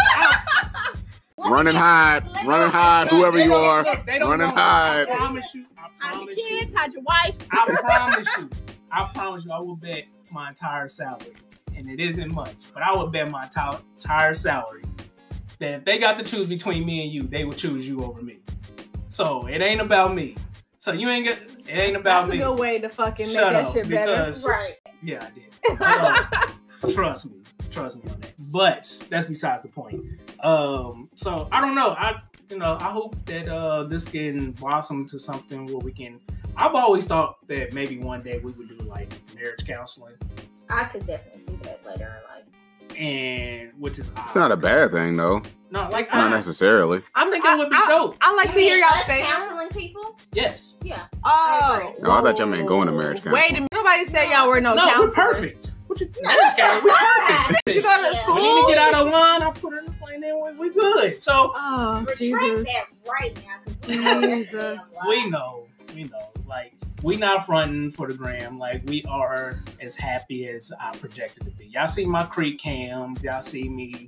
something. 1.35 1.51
Run 1.51 1.67
and 1.67 1.77
hide. 1.77 2.23
Run 2.45 2.61
and 2.63 2.71
hide. 2.71 3.07
Whoever 3.07 3.39
you 3.43 3.53
are. 3.53 3.83
Look, 3.83 4.05
they 4.05 4.19
Run 4.19 4.41
and 4.41 4.51
hide. 4.51 5.07
I 5.09 5.15
promise 5.15 5.53
you. 5.53 5.65
I 5.77 5.81
Hide 5.99 6.13
your 6.15 6.17
promise 6.19 6.35
kids, 6.35 6.73
you. 6.73 6.79
hide 6.79 6.93
your 6.93 7.03
wife. 7.03 7.35
I 7.51 7.65
promise 7.81 8.27
you. 8.37 8.49
I 8.91 9.09
promise 9.13 9.45
you. 9.45 9.51
I 9.51 9.59
will 9.59 9.75
bet 9.77 10.05
my 10.31 10.49
entire 10.49 10.89
salary, 10.89 11.33
and 11.75 11.89
it 11.89 11.99
isn't 11.99 12.33
much, 12.33 12.55
but 12.73 12.81
I 12.83 12.91
will 12.93 13.07
bet 13.07 13.29
my 13.29 13.43
entire 13.45 13.77
entire 13.95 14.33
salary 14.33 14.83
that 15.59 15.73
if 15.73 15.85
they 15.85 15.97
got 15.97 16.17
to 16.17 16.23
choose 16.23 16.47
between 16.47 16.85
me 16.85 17.03
and 17.03 17.11
you, 17.11 17.23
they 17.23 17.45
would 17.45 17.57
choose 17.57 17.87
you 17.87 18.03
over 18.03 18.21
me. 18.21 18.39
So 19.07 19.47
it 19.47 19.61
ain't 19.61 19.81
about 19.81 20.13
me. 20.15 20.35
So 20.77 20.91
you 20.91 21.09
ain't 21.09 21.25
get. 21.25 21.39
It 21.67 21.71
ain't 21.73 21.95
about 21.95 22.27
That's 22.27 22.29
a 22.29 22.33
me. 22.33 22.37
good 22.39 22.59
way 22.59 22.79
to 22.79 22.89
fucking 22.89 23.27
make 23.27 23.35
Shut 23.35 23.53
that 23.53 23.65
up, 23.65 23.73
shit 23.73 23.89
better. 23.89 24.11
because- 24.25 24.43
Right. 24.43 24.73
Yeah, 25.03 25.25
I 25.25 25.29
did. 25.31 25.81
Uh, 25.81 26.89
trust 26.93 27.31
me, 27.31 27.37
trust 27.71 27.97
me 27.97 28.03
on 28.11 28.19
that. 28.21 28.33
But 28.51 28.97
that's 29.09 29.25
besides 29.25 29.63
the 29.63 29.69
point. 29.69 30.01
Um, 30.41 31.09
so 31.15 31.47
I 31.51 31.61
don't 31.61 31.75
know. 31.75 31.91
I 31.97 32.21
you 32.49 32.57
know 32.59 32.77
I 32.79 32.89
hope 32.91 33.15
that 33.25 33.47
uh 33.47 33.83
this 33.83 34.05
can 34.05 34.51
blossom 34.51 35.01
into 35.01 35.17
something 35.19 35.65
where 35.67 35.77
we 35.77 35.91
can. 35.91 36.19
I've 36.57 36.75
always 36.75 37.05
thought 37.05 37.37
that 37.47 37.73
maybe 37.73 37.97
one 37.97 38.21
day 38.21 38.39
we 38.39 38.51
would 38.53 38.69
do 38.69 38.77
like 38.85 39.11
marriage 39.35 39.65
counseling, 39.65 40.13
I 40.69 40.85
could 40.85 41.05
definitely 41.07 41.41
see 41.47 41.59
that 41.63 41.85
later 41.85 42.05
in 42.21 42.35
life. 42.35 42.45
And 42.97 43.71
which 43.77 43.99
is 43.99 44.09
It's 44.23 44.35
not 44.35 44.51
a 44.51 44.57
bad 44.57 44.91
thing 44.91 45.15
though. 45.17 45.41
no 45.71 45.89
like 45.89 46.11
Not 46.13 46.27
I, 46.27 46.35
necessarily. 46.35 47.01
I 47.15 47.29
think 47.29 47.43
it 47.45 47.57
would 47.57 47.69
be 47.69 47.75
I- 47.75 47.87
dope. 47.87 48.17
I 48.21 48.33
like 48.35 48.47
You 48.49 48.53
to 48.53 48.59
hear 48.59 48.77
y'all 48.77 48.87
us 48.89 49.03
say 49.05 49.21
that. 49.21 49.31
counseling 49.35 49.69
people. 49.69 50.17
Yes. 50.33 50.75
Yeah. 50.81 51.01
Oh, 51.23 51.93
Oh, 52.03 52.11
I 52.11 52.21
thought 52.21 52.37
y'all 52.37 52.47
meant 52.47 52.67
going 52.67 52.87
to 52.87 52.93
marriage 52.93 53.23
Wait 53.25 53.49
a 53.51 53.53
minute. 53.53 53.69
Nobody 53.73 54.05
said 54.05 54.29
y'all 54.31 54.47
were 54.47 54.61
no, 54.61 54.73
No, 54.73 55.01
we're 55.01 55.11
perfect. 55.11 55.71
What 55.87 55.99
you 56.01 56.09
marriage 56.23 56.55
counseling? 56.57 56.83
We're 56.85 57.27
perfect. 57.27 57.61
Did 57.65 57.75
you 57.75 57.81
go 57.83 57.95
to 57.95 58.01
Yeah. 58.13 58.21
school? 58.21 58.35
We 58.35 58.41
need 58.41 58.61
to 58.61 58.67
get 58.69 58.77
out 58.77 58.93
of 59.07 59.11
line. 59.11 59.41
I 59.43 59.51
put 59.51 59.73
her 59.73 59.79
in 59.79 59.85
the 59.85 59.91
plane, 59.93 60.23
and 60.23 60.57
we 60.59 60.69
we 60.69 60.73
good. 60.73 61.21
So 61.21 61.51
Oh, 61.55 61.99
Retract 61.99 62.17
Jesus. 62.19 62.67
that 63.03 63.09
right 63.11 63.37
now. 63.45 63.73
we 63.87 63.97
know 64.03 64.21
Jesus. 64.21 64.79
we 65.07 65.29
know, 65.29 65.63
we 65.93 66.03
know, 66.05 66.29
like 66.47 66.73
we 67.05 67.15
not 67.17 67.45
fronting 67.45 67.91
for 67.91 68.07
the 68.07 68.15
gram. 68.15 68.57
Like 68.57 68.81
we 68.87 69.03
are 69.07 69.59
as 69.79 69.95
happy 69.95 70.49
as 70.49 70.73
I 70.81 70.91
projected 70.97 71.45
to 71.45 71.51
be. 71.51 71.67
Y'all 71.67 71.85
see 71.85 72.03
my 72.03 72.23
creek 72.23 72.59
cams. 72.59 73.23
Y'all 73.23 73.43
see 73.43 73.69
me 73.69 74.07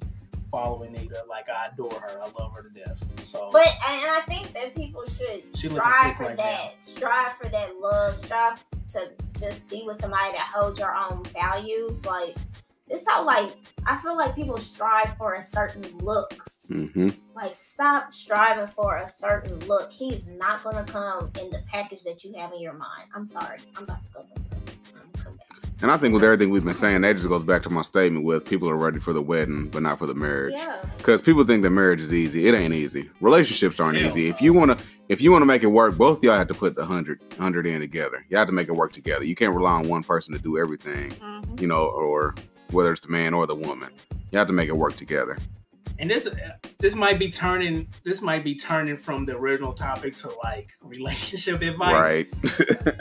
following 0.50 0.94
Nita. 0.94 1.24
Like 1.30 1.48
I 1.48 1.68
adore 1.72 1.94
her. 1.94 2.20
I 2.20 2.42
love 2.42 2.56
her 2.56 2.64
to 2.64 2.70
death. 2.70 3.00
So 3.22 3.50
But 3.52 3.68
and 3.68 4.10
I 4.10 4.24
think 4.28 4.52
that 4.54 4.74
people 4.74 5.06
should 5.06 5.44
strive 5.56 6.18
for 6.18 6.24
right 6.24 6.38
that. 6.38 6.82
Strive 6.82 7.34
for 7.34 7.48
that 7.50 7.80
love. 7.80 8.26
Strive 8.26 8.64
to 8.94 9.12
just 9.40 9.68
be 9.68 9.84
with 9.86 10.02
somebody 10.02 10.32
that 10.32 10.52
holds 10.52 10.80
your 10.80 10.96
own 10.96 11.24
values. 11.26 12.04
Like 12.04 12.36
it's 12.88 13.06
how 13.08 13.24
like 13.24 13.52
I 13.86 13.96
feel 13.98 14.18
like 14.18 14.34
people 14.34 14.58
strive 14.58 15.16
for 15.18 15.36
a 15.36 15.44
certain 15.44 15.84
look. 16.00 16.34
Hmm 16.68 17.10
Like 17.36 17.56
stop 17.56 18.14
striving 18.14 18.68
for 18.68 18.96
a 18.98 19.12
certain 19.20 19.60
look. 19.68 19.92
He's 19.92 20.28
not 20.28 20.64
gonna 20.64 20.84
come 20.84 21.32
in 21.40 21.50
the 21.50 21.62
package 21.68 22.04
that 22.04 22.24
you 22.24 22.34
have 22.36 22.52
in 22.54 22.62
your 22.62 22.74
mind. 22.74 23.04
I'm 23.16 23.26
sorry. 23.26 23.60
I'm 23.76 23.84
about 23.84 24.04
to 24.04 24.10
go 24.14 24.22
somewhere. 24.22 24.44
I'm 24.96 25.12
gonna 25.12 25.24
come 25.24 25.36
back. 25.38 25.48
And 25.82 25.92
I 25.92 25.98
think 25.98 26.14
with 26.16 26.24
everything 26.24 26.50
we've 26.50 26.66
been 26.66 26.74
saying, 26.74 27.02
that 27.02 27.14
just 27.18 27.28
goes 27.30 27.44
back 27.44 27.62
to 27.64 27.70
my 27.70 27.84
statement 27.84 28.26
with 28.26 28.44
people 28.46 28.68
are 28.68 28.76
ready 28.76 29.00
for 29.00 29.14
the 29.14 29.22
wedding, 29.22 29.68
but 29.70 29.84
not 29.84 30.00
for 30.00 30.08
the 30.08 30.16
marriage. 30.16 30.56
Yeah. 30.56 30.84
Because 30.98 31.22
people 31.22 31.44
think 31.44 31.62
that 31.62 31.70
marriage 31.70 32.02
is 32.02 32.12
easy. 32.12 32.48
It 32.48 32.56
ain't 32.56 32.74
easy. 32.74 33.10
Relationships 33.22 33.80
aren't 33.80 33.98
Hell 34.00 34.08
easy. 34.08 34.28
If 34.28 34.42
you 34.42 34.54
wanna 34.54 34.78
if 35.08 35.22
you 35.22 35.32
wanna 35.32 35.46
make 35.46 35.62
it 35.64 35.68
work, 35.68 35.96
both 35.96 36.18
of 36.18 36.24
y'all 36.24 36.38
have 36.38 36.48
to 36.48 36.56
put 36.56 36.76
the 36.76 36.84
hundred 36.86 37.20
hundred 37.38 37.68
in 37.68 37.80
together. 37.80 38.26
You 38.30 38.38
have 38.38 38.48
to 38.48 38.54
make 38.54 38.68
it 38.68 38.74
work 38.74 38.92
together. 38.92 39.24
You 39.24 39.36
can't 39.36 39.54
rely 39.56 39.74
on 39.74 39.88
one 39.88 40.04
person 40.04 40.34
to 40.34 40.40
do 40.40 40.58
everything, 40.58 41.12
Mhm. 41.12 41.62
you 41.62 41.68
know, 41.68 41.86
or 41.86 42.34
whether 42.72 42.92
it's 42.92 43.02
the 43.02 43.10
man 43.10 43.34
or 43.36 43.46
the 43.46 43.56
woman. 43.56 43.90
You 44.32 44.40
have 44.40 44.48
to 44.48 44.54
make 44.54 44.68
it 44.70 44.76
work 44.76 44.96
together. 44.96 45.38
And 46.00 46.10
this 46.10 46.28
this 46.80 46.94
might 46.96 47.18
be 47.20 47.30
turning 47.32 47.88
this 48.04 48.22
might 48.22 48.44
be 48.44 48.56
turning 48.56 48.98
from 48.98 49.26
the 49.26 49.36
original 49.36 49.74
topic 49.74 50.16
to 50.18 50.32
like 50.44 50.74
relationship 50.82 51.62
advice. 51.62 51.94
Right. 51.94 52.34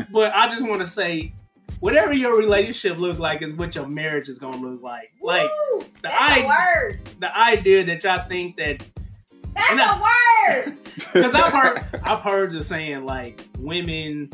But 0.11 0.35
I 0.35 0.49
just 0.49 0.63
want 0.63 0.81
to 0.81 0.87
say, 0.87 1.33
whatever 1.81 2.13
your 2.15 2.37
relationship 2.39 2.99
look 2.99 3.19
like 3.19 3.43
is 3.43 3.53
what 3.53 3.75
your 3.75 3.87
marriage 3.87 4.29
is 4.31 4.39
gonna 4.39 4.57
look 4.57 4.83
like. 4.83 5.11
Like 5.23 5.51
the 5.79 5.87
that's 6.03 6.15
I- 6.19 6.39
a 6.41 6.47
word. 6.47 7.01
the 7.21 7.37
idea 7.39 7.85
that 7.85 8.03
y'all 8.05 8.27
think 8.29 8.57
that 8.57 8.83
That's 9.55 9.71
And 9.71 9.81
a 9.81 9.85
I- 9.85 10.01
word. 10.65 10.77
because 11.13 11.35
I've 11.35 11.53
heard 11.53 11.83
I've 12.03 12.21
heard 12.21 12.53
the 12.53 12.63
saying 12.63 13.05
like 13.05 13.45
women 13.59 14.31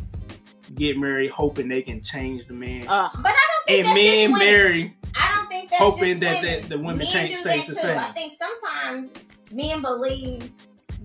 get 0.77 0.96
married 0.98 1.31
hoping 1.31 1.68
they 1.68 1.83
can 1.83 2.03
change 2.03 2.46
the 2.46 2.55
man, 2.55 2.85
Ugh. 2.88 3.11
But 3.22 3.33
I 3.33 3.38
don't 3.48 3.66
think 3.66 3.79
and 3.79 3.87
that's 3.87 3.94
men 3.96 4.31
just 4.31 4.33
women. 4.33 4.38
marry 4.38 4.72
I 4.72 4.79
don't 4.81 4.87
think 4.87 5.01
that's 5.14 5.32
hoping 5.78 6.20
just 6.20 6.42
that 6.42 6.68
the, 6.68 6.78
women 6.78 7.06
change 7.06 7.37
stays 7.37 7.66
the 7.66 7.74
same. 7.74 7.98
I 7.98 8.12
think 8.12 8.35
sometimes 8.38 9.12
men 9.52 9.82
believe 9.82 10.50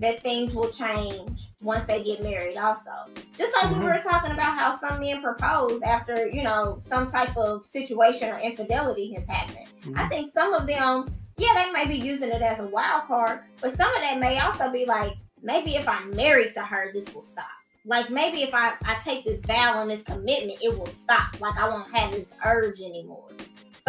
that 0.00 0.22
things 0.22 0.54
will 0.54 0.68
change 0.70 1.48
once 1.60 1.84
they 1.84 2.02
get 2.02 2.22
married. 2.22 2.56
Also, 2.56 2.90
just 3.36 3.52
like 3.56 3.72
Mhm. 3.72 3.78
we 3.80 3.84
were 3.86 3.98
talking 3.98 4.30
about 4.30 4.56
how 4.56 4.76
some 4.76 5.00
men 5.00 5.20
propose 5.22 5.82
after 5.82 6.28
you 6.28 6.42
know 6.42 6.80
some 6.88 7.10
type 7.10 7.36
of 7.36 7.66
situation 7.66 8.30
or 8.32 8.38
infidelity 8.38 9.12
has 9.14 9.26
happened. 9.26 9.66
I 9.96 10.04
Mhm. 10.04 10.10
think 10.10 10.32
some 10.32 10.54
of 10.54 10.66
them, 10.66 11.12
yeah, 11.36 11.48
they 11.54 11.70
may 11.72 11.86
be 11.86 11.96
using 11.96 12.30
it 12.30 12.42
as 12.42 12.60
a 12.60 12.66
wild 12.66 13.06
card, 13.08 13.40
but 13.60 13.76
some 13.76 13.92
of 13.94 14.00
that 14.02 14.18
may 14.18 14.38
also 14.38 14.70
be 14.70 14.84
like, 14.86 15.14
maybe 15.42 15.74
if 15.76 15.88
I'm 15.88 16.10
married 16.14 16.52
to 16.54 16.60
her, 16.60 16.92
this 16.92 17.12
will 17.12 17.22
stop. 17.22 17.46
Like 17.84 18.10
maybe 18.10 18.42
if 18.42 18.54
I, 18.54 18.74
I 18.84 18.96
take 19.02 19.24
this 19.24 19.40
vow 19.46 19.80
and 19.80 19.90
this 19.90 20.02
commitment, 20.02 20.58
it 20.62 20.76
will 20.78 20.86
stop. 20.88 21.40
Like 21.40 21.56
I 21.58 21.68
won't 21.68 21.92
have 21.94 22.12
this 22.12 22.26
urge 22.44 22.80
anymore. 22.80 23.24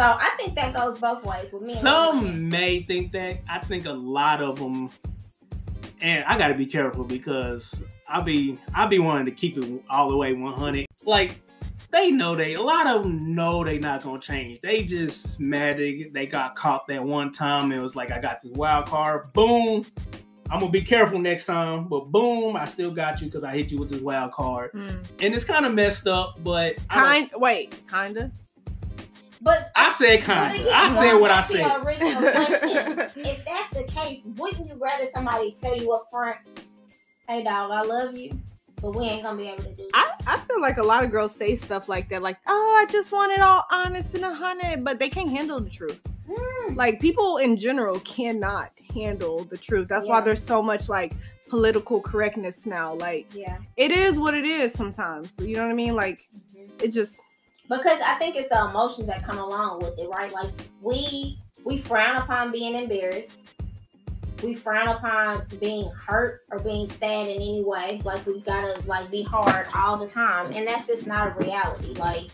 So 0.00 0.06
I 0.06 0.30
think 0.38 0.54
that 0.54 0.72
goes 0.72 0.98
both 0.98 1.22
ways 1.26 1.52
with 1.52 1.60
me. 1.60 1.74
Some 1.74 2.48
may 2.48 2.84
think 2.84 3.12
that. 3.12 3.40
I 3.50 3.58
think 3.58 3.84
a 3.84 3.92
lot 3.92 4.40
of 4.42 4.58
them, 4.58 4.88
and 6.00 6.24
I 6.24 6.38
got 6.38 6.48
to 6.48 6.54
be 6.54 6.64
careful 6.64 7.04
because 7.04 7.82
I'll 8.08 8.22
be 8.22 8.58
I'll 8.74 8.88
be 8.88 8.98
wanting 8.98 9.26
to 9.26 9.30
keep 9.30 9.58
it 9.58 9.84
all 9.90 10.08
the 10.08 10.16
way 10.16 10.32
100. 10.32 10.86
Like 11.04 11.38
they 11.90 12.10
know 12.10 12.34
they 12.34 12.54
a 12.54 12.62
lot 12.62 12.86
of 12.86 13.02
them 13.02 13.34
know 13.34 13.62
they 13.62 13.78
not 13.78 14.02
gonna 14.02 14.22
change. 14.22 14.62
They 14.62 14.84
just 14.84 15.38
mad 15.38 15.76
they, 15.76 16.04
they 16.04 16.24
got 16.24 16.56
caught 16.56 16.86
that 16.86 17.04
one 17.04 17.30
time 17.30 17.64
and 17.64 17.74
it 17.74 17.82
was 17.82 17.94
like 17.94 18.10
I 18.10 18.20
got 18.22 18.40
this 18.40 18.52
wild 18.52 18.86
card. 18.86 19.34
Boom. 19.34 19.84
I'm 20.50 20.60
gonna 20.60 20.72
be 20.72 20.80
careful 20.80 21.18
next 21.18 21.44
time, 21.44 21.88
but 21.88 22.10
boom, 22.10 22.56
I 22.56 22.64
still 22.64 22.90
got 22.90 23.20
you 23.20 23.26
because 23.26 23.44
I 23.44 23.52
hit 23.54 23.70
you 23.70 23.76
with 23.78 23.90
this 23.90 24.00
wild 24.00 24.32
card, 24.32 24.70
Hmm. 24.72 24.88
and 25.20 25.34
it's 25.34 25.44
kind 25.44 25.66
of 25.66 25.74
messed 25.74 26.08
up. 26.08 26.42
But 26.42 26.76
I, 26.88 26.94
Kind. 26.94 27.30
Wait. 27.36 27.82
Kinda. 27.86 28.32
But 29.40 29.70
I 29.74 29.90
said 29.90 30.18
but 30.20 30.26
kind 30.26 30.54
of. 30.54 30.60
again, 30.60 30.72
I 30.74 30.88
said 30.90 31.14
what 31.14 31.30
I 31.30 31.40
said. 31.40 31.80
question, 31.80 32.98
if 33.24 33.44
that's 33.44 33.70
the 33.74 33.84
case, 33.88 34.22
wouldn't 34.36 34.66
you 34.68 34.74
rather 34.76 35.06
somebody 35.12 35.52
tell 35.52 35.76
you 35.76 35.92
up 35.92 36.08
front, 36.10 36.36
"Hey, 37.26 37.42
dog, 37.42 37.70
I 37.70 37.82
love 37.82 38.16
you, 38.16 38.38
but 38.82 38.94
we 38.94 39.04
ain't 39.04 39.22
gonna 39.22 39.38
be 39.38 39.48
able 39.48 39.62
to 39.62 39.70
do 39.70 39.76
this." 39.76 39.90
I, 39.94 40.12
I 40.26 40.40
feel 40.40 40.60
like 40.60 40.76
a 40.76 40.82
lot 40.82 41.04
of 41.04 41.10
girls 41.10 41.34
say 41.34 41.56
stuff 41.56 41.88
like 41.88 42.08
that, 42.10 42.22
like, 42.22 42.36
oh, 42.46 42.76
I 42.86 42.90
just 42.92 43.12
want 43.12 43.32
it 43.32 43.40
all 43.40 43.64
honest 43.70 44.14
and 44.14 44.24
a 44.24 44.34
hundred, 44.34 44.84
but 44.84 44.98
they 44.98 45.08
can't 45.08 45.30
handle 45.30 45.58
the 45.58 45.70
truth. 45.70 46.00
Hmm. 46.30 46.74
Like 46.76 47.00
people 47.00 47.38
in 47.38 47.56
general 47.56 47.98
cannot 48.00 48.72
handle 48.94 49.44
the 49.44 49.56
truth. 49.56 49.88
That's 49.88 50.06
why 50.06 50.20
there's 50.20 50.42
so 50.42 50.62
much 50.62 50.88
like 50.88 51.14
political 51.48 52.00
correctness 52.00 52.66
now. 52.66 52.94
Like 52.94 53.26
Yeah. 53.34 53.56
it 53.76 53.90
is 53.90 54.18
what 54.18 54.34
it 54.34 54.44
is 54.44 54.72
sometimes. 54.74 55.28
You 55.40 55.56
know 55.56 55.62
what 55.62 55.70
I 55.70 55.74
mean? 55.74 55.96
Like 55.96 56.28
Mhm. 56.54 56.70
it 56.82 56.92
just 56.92 57.18
because 57.70 58.00
I 58.04 58.14
think 58.16 58.34
it's 58.36 58.48
the 58.48 58.68
emotions 58.68 59.06
that 59.06 59.22
come 59.22 59.38
along 59.38 59.78
with 59.78 59.98
it, 59.98 60.08
right? 60.08 60.32
Like 60.32 60.50
we 60.82 61.38
we 61.64 61.78
frown 61.78 62.16
upon 62.16 62.50
being 62.50 62.74
embarrassed. 62.74 63.46
We 64.42 64.54
frown 64.54 64.88
upon 64.88 65.46
being 65.60 65.90
hurt 65.90 66.42
or 66.50 66.58
being 66.58 66.90
sad 66.90 67.26
in 67.28 67.36
any 67.36 67.62
way. 67.64 68.00
Like 68.04 68.26
we 68.26 68.40
gotta 68.40 68.82
like 68.86 69.10
be 69.10 69.22
hard 69.22 69.68
all 69.74 69.96
the 69.96 70.08
time, 70.08 70.52
and 70.52 70.66
that's 70.66 70.86
just 70.86 71.06
not 71.06 71.28
a 71.28 71.44
reality. 71.44 71.94
Like 71.94 72.30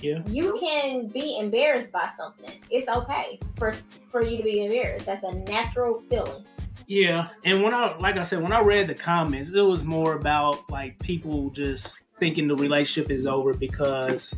Yeah. 0.00 0.22
you 0.26 0.56
can 0.58 1.06
be 1.06 1.38
embarrassed 1.38 1.92
by 1.92 2.08
something. 2.16 2.50
It's 2.68 2.88
okay 2.88 3.38
for 3.56 3.72
for 4.10 4.24
you 4.24 4.38
to 4.38 4.42
be 4.42 4.64
embarrassed. 4.64 5.06
That's 5.06 5.22
a 5.22 5.32
natural 5.32 6.02
feeling. 6.10 6.44
Yeah, 6.88 7.28
and 7.44 7.62
when 7.62 7.72
I 7.72 7.96
like 7.98 8.16
I 8.16 8.24
said, 8.24 8.42
when 8.42 8.52
I 8.52 8.60
read 8.60 8.88
the 8.88 8.94
comments, 8.94 9.50
it 9.50 9.60
was 9.60 9.84
more 9.84 10.14
about 10.14 10.68
like 10.68 10.98
people 10.98 11.50
just 11.50 12.01
thinking 12.22 12.46
the 12.46 12.54
relationship 12.54 13.10
is 13.10 13.26
over 13.26 13.52
because 13.52 14.32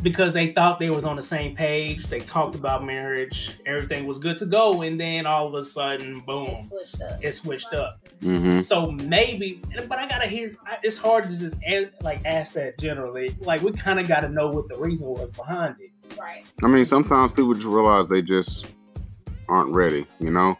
because 0.00 0.32
they 0.32 0.52
thought 0.52 0.78
they 0.78 0.88
was 0.88 1.04
on 1.04 1.16
the 1.16 1.22
same 1.22 1.54
page. 1.54 2.06
They 2.06 2.20
talked 2.20 2.54
about 2.54 2.86
marriage, 2.86 3.58
everything 3.66 4.06
was 4.06 4.18
good 4.18 4.38
to 4.38 4.46
go, 4.46 4.80
and 4.80 4.98
then 4.98 5.26
all 5.26 5.48
of 5.48 5.54
a 5.54 5.62
sudden, 5.64 6.20
boom, 6.20 6.46
It 6.46 6.54
boom, 6.54 6.64
switched 6.68 7.02
up. 7.02 7.18
it 7.22 7.32
switched 7.34 7.74
up. 7.74 8.00
hmm 8.22 8.60
So 8.60 8.92
maybe, 8.92 9.60
but 9.88 9.98
I 9.98 10.08
gotta 10.08 10.26
hear. 10.26 10.56
It's 10.82 10.96
hard 10.96 11.24
to 11.24 11.36
just 11.36 11.54
a- 11.66 11.90
like 12.00 12.20
ask 12.24 12.54
that 12.54 12.78
generally. 12.78 13.36
Like 13.40 13.60
we 13.60 13.72
kind 13.72 14.00
of 14.00 14.08
got 14.08 14.20
to 14.20 14.30
know 14.30 14.46
what 14.48 14.68
the 14.70 14.78
reason 14.78 15.06
was 15.06 15.28
behind 15.32 15.74
it. 15.80 15.90
Right. 16.18 16.44
I 16.62 16.68
mean, 16.68 16.86
sometimes 16.86 17.32
people 17.32 17.52
just 17.52 17.66
realize 17.66 18.08
they 18.08 18.22
just 18.22 18.64
aren't 19.50 19.74
ready. 19.74 20.06
You 20.18 20.30
know, 20.30 20.56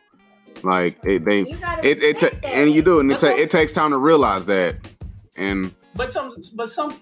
like 0.65 0.99
it, 1.05 1.25
they 1.25 1.47
You 1.47 1.57
gotta 1.57 1.89
it 1.89 2.03
it 2.03 2.19
ta- 2.19 2.37
and 2.45 2.71
you 2.73 2.83
do, 2.83 3.01
and 3.01 3.11
it, 3.11 3.21
ta- 3.21 3.29
it 3.29 3.51
takes 3.51 3.73
time 3.73 3.93
to 3.93 3.99
realize 3.99 4.45
that. 4.47 4.77
And 5.37 5.73
But 5.99 6.13
some, 6.13 6.33
but 6.55 6.71
some, 6.71 6.95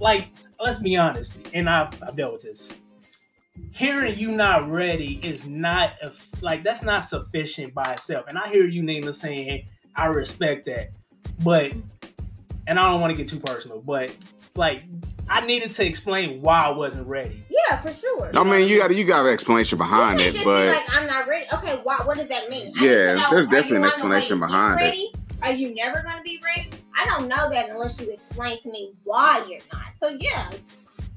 like, 0.00 0.30
let's 0.58 0.78
be 0.78 0.96
honest, 0.96 1.34
and 1.52 1.68
I've, 1.68 2.02
I've 2.02 2.16
dealt 2.16 2.32
with 2.32 2.42
this. 2.42 2.68
Hearing 3.72 4.18
you 4.18 4.34
not 4.34 4.70
ready 4.70 5.20
is 5.22 5.46
not 5.46 5.92
a, 6.02 6.12
like 6.40 6.64
that's 6.64 6.82
not 6.82 7.04
sufficient 7.04 7.74
by 7.74 7.92
itself. 7.92 8.24
And 8.26 8.38
I 8.38 8.48
hear 8.48 8.66
you, 8.66 8.82
Nina, 8.82 9.12
saying 9.12 9.66
I 9.94 10.06
respect 10.06 10.64
that, 10.64 10.92
but 11.44 11.72
and 12.66 12.78
I 12.78 12.90
don't 12.90 13.02
want 13.02 13.10
to 13.10 13.16
get 13.18 13.28
too 13.28 13.38
personal, 13.38 13.80
but 13.80 14.16
like 14.56 14.84
I 15.28 15.44
needed 15.44 15.70
to 15.72 15.84
explain 15.84 16.40
why 16.40 16.60
I 16.60 16.70
wasn't 16.70 17.06
ready. 17.06 17.44
Yeah, 17.50 17.80
for 17.80 17.92
sure. 17.92 18.30
I 18.34 18.42
mean, 18.44 18.66
you 18.66 18.78
got 18.78 18.94
you 18.94 19.04
got 19.04 19.26
an 19.26 19.32
explanation 19.32 19.76
behind 19.76 20.20
you 20.20 20.26
it, 20.26 20.32
can't 20.32 20.34
just 20.36 20.46
but 20.46 20.62
be 20.62 20.68
like, 20.68 21.02
I'm 21.02 21.06
not 21.06 21.28
ready. 21.28 21.46
Okay, 21.52 21.80
why, 21.82 21.98
what 22.04 22.16
does 22.16 22.28
that 22.28 22.48
mean? 22.48 22.72
I 22.78 22.84
Yeah, 22.84 23.14
know, 23.16 23.30
there's 23.30 23.46
definitely 23.46 23.76
an 23.76 23.84
on 23.84 24.00
the 24.00 24.08
way 24.08 24.16
explanation 24.16 24.36
to 24.38 24.40
get 24.40 24.48
behind 24.48 24.80
it. 24.80 24.84
ready? 24.84 25.12
Are 25.42 25.52
you 25.52 25.74
never 25.74 26.02
going 26.02 26.16
to 26.16 26.22
be 26.22 26.40
ready? 26.42 26.70
I 26.96 27.04
don't 27.06 27.28
know 27.28 27.48
that 27.50 27.70
unless 27.70 28.00
you 28.00 28.10
explain 28.10 28.60
to 28.62 28.70
me 28.70 28.92
why 29.04 29.44
you're 29.48 29.60
not. 29.72 29.92
So 29.98 30.08
yeah, 30.08 30.50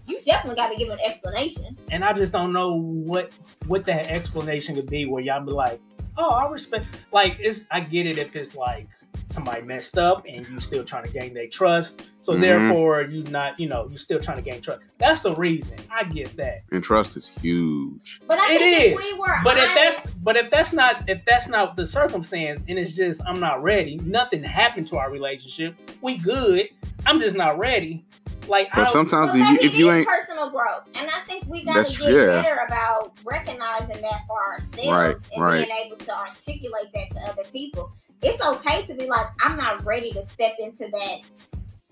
you 0.07 0.19
definitely 0.25 0.55
got 0.55 0.69
to 0.69 0.77
give 0.77 0.89
an 0.89 0.99
explanation. 1.03 1.77
and 1.91 2.03
I 2.03 2.13
just 2.13 2.33
don't 2.33 2.53
know 2.53 2.73
what 2.73 3.31
what 3.67 3.85
that 3.85 4.05
explanation 4.11 4.75
could 4.75 4.89
be. 4.89 5.05
Where 5.05 5.21
y'all 5.23 5.43
be 5.43 5.51
like, 5.51 5.79
"Oh, 6.17 6.29
I 6.29 6.49
respect." 6.49 6.85
Like, 7.11 7.37
it's 7.39 7.65
I 7.71 7.79
get 7.79 8.05
it 8.05 8.17
if 8.17 8.35
it's 8.35 8.55
like 8.55 8.87
somebody 9.33 9.61
messed 9.63 9.97
up 9.97 10.25
and 10.29 10.47
you 10.47 10.59
still 10.59 10.83
trying 10.83 11.05
to 11.05 11.11
gain 11.11 11.33
their 11.33 11.47
trust. 11.47 12.09
So 12.21 12.33
Mhm. 12.33 12.41
therefore, 12.41 13.01
you 13.01 13.23
not, 13.23 13.59
you 13.59 13.67
know, 13.67 13.87
you 13.89 13.97
still 13.97 14.19
trying 14.19 14.37
to 14.37 14.43
gain 14.43 14.61
trust. 14.61 14.81
That's 14.99 15.23
the 15.23 15.33
reason. 15.33 15.77
I 15.91 16.03
get 16.05 16.35
that. 16.37 16.61
and 16.71 16.83
trust 16.83 17.17
is 17.17 17.31
huge. 17.41 18.21
But 18.27 18.39
I 18.39 18.53
It 18.53 18.59
think 18.59 18.79
is, 18.99 19.05
if 19.05 19.13
we 19.13 19.19
were 19.19 19.37
But 19.43 19.57
if 19.57 19.73
that's 19.75 20.19
but 20.19 20.37
if 20.37 20.49
that's 20.49 20.71
not 20.73 21.09
if 21.09 21.21
that's 21.25 21.47
not 21.47 21.75
the 21.75 21.85
circumstance 21.85 22.63
and 22.67 22.77
it's 22.79 22.93
just 22.93 23.21
I'm 23.27 23.39
not 23.39 23.61
ready, 23.63 23.97
nothing 24.03 24.43
happened 24.43 24.87
to 24.87 24.97
our 24.97 25.11
relationship. 25.11 25.75
We 26.01 26.17
good. 26.17 26.69
I'm 27.05 27.19
just 27.19 27.35
not 27.35 27.57
ready. 27.57 28.05
Like 28.47 28.67
I 28.73 28.79
But 28.79 28.83
don't, 28.85 29.09
sometimes 29.09 29.33
well, 29.33 29.53
if 29.55 29.61
you 29.61 29.67
if 29.69 29.75
you 29.77 29.91
ain't 29.91 30.05
personal 30.07 30.49
growth, 30.49 30.83
and 30.95 31.07
I 31.09 31.19
think 31.25 31.45
we 31.47 31.63
gotta 31.63 31.89
get 31.97 32.11
yeah. 32.11 32.41
better 32.41 32.59
about 32.67 33.13
recognizing 33.23 34.01
that 34.01 34.21
for 34.27 34.41
ourselves 34.51 34.87
Right, 34.89 35.15
and 35.33 35.43
right. 35.43 35.65
being 35.65 35.77
able 35.85 35.95
to 35.97 36.17
articulate 36.17 36.87
that 36.93 37.11
to 37.11 37.19
other 37.29 37.43
people. 37.53 37.93
It's 38.23 38.41
okay 38.41 38.85
to 38.85 38.93
be 38.93 39.07
like, 39.07 39.27
I'm 39.41 39.57
not 39.57 39.83
ready 39.85 40.11
to 40.11 40.23
step 40.23 40.55
into 40.59 40.87
that 40.89 41.17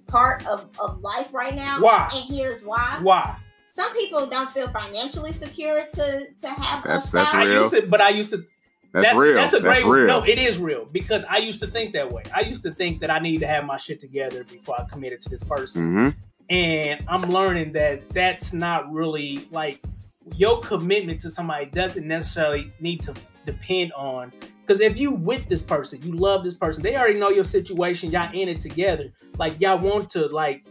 part 0.08 0.46
of, 0.48 0.67
of 0.80 1.02
life 1.02 1.28
right 1.32 1.56
now. 1.56 1.82
Why? 1.82 2.10
And 2.13 2.34
here's 2.34 2.63
why. 2.63 3.00
why? 3.02 3.38
Some 3.74 3.94
people 3.94 4.26
don't 4.28 4.52
feel 4.52 4.70
financially 4.70 5.32
secure 5.32 5.86
to 5.94 6.28
to 6.41 6.48
have 6.48 6.84
That's- 6.84 6.86
a 6.86 6.88
that's 6.88 7.30
spouse. 7.30 7.34
I 7.34 7.46
real. 7.46 7.62
used 7.63 7.74
to, 7.74 7.88
but 7.88 8.02
I 8.02 8.10
used 8.10 8.32
to 8.32 8.44
that's, 8.94 9.17
real. 9.17 9.36
That's 9.36 9.54
a 9.54 9.60
That's, 9.60 9.84
great. 9.84 10.02
real. 10.04 10.08
No, 10.08 10.24
it 10.26 10.38
is 10.38 10.58
real 10.58 10.84
because 10.86 11.24
I 11.30 11.38
used 11.38 11.62
to 11.62 11.67
think 11.67 11.94
that 11.94 12.12
way. 12.12 12.24
I 12.36 12.41
used 12.41 12.62
to 12.63 12.74
think 12.74 13.00
that 13.02 13.10
I 13.10 13.20
need 13.20 13.38
to 13.39 13.48
have 13.48 13.65
my 13.65 13.78
shit 13.78 14.02
together 14.02 14.44
before 14.44 14.76
I 14.82 14.86
committed 14.86 15.22
to 15.22 15.30
this 15.30 15.44
person, 15.44 15.91
hmm 15.94 16.10
and 16.50 17.02
I'm 17.08 17.22
learning 17.22 17.72
that 17.74 18.10
that's 18.10 18.52
not 18.52 18.91
really 18.91 19.48
like 19.52 19.80
your 20.36 20.60
commitment 20.60 21.22
to 21.22 21.32
somebody 21.32 21.67
doesn't 21.67 22.06
necessarily 22.06 22.74
need 22.82 23.02
to 23.04 23.13
depend 23.46 23.94
on. 23.94 24.34
Because 24.72 24.80
if 24.80 24.98
you 24.98 25.12
with 25.12 25.50
this 25.50 25.62
person, 25.62 26.02
you 26.02 26.14
love 26.14 26.46
this 26.46 26.54
person, 26.54 26.82
they 26.82 26.96
already 26.96 27.20
know 27.20 27.30
your 27.30 27.44
situation. 27.44 28.10
Y'all 28.10 28.34
in 28.34 28.48
it 28.48 28.60
together. 28.60 29.12
Like 29.38 29.60
y'all 29.60 29.78
want 29.80 30.10
to 30.12 30.28
like. 30.28 30.66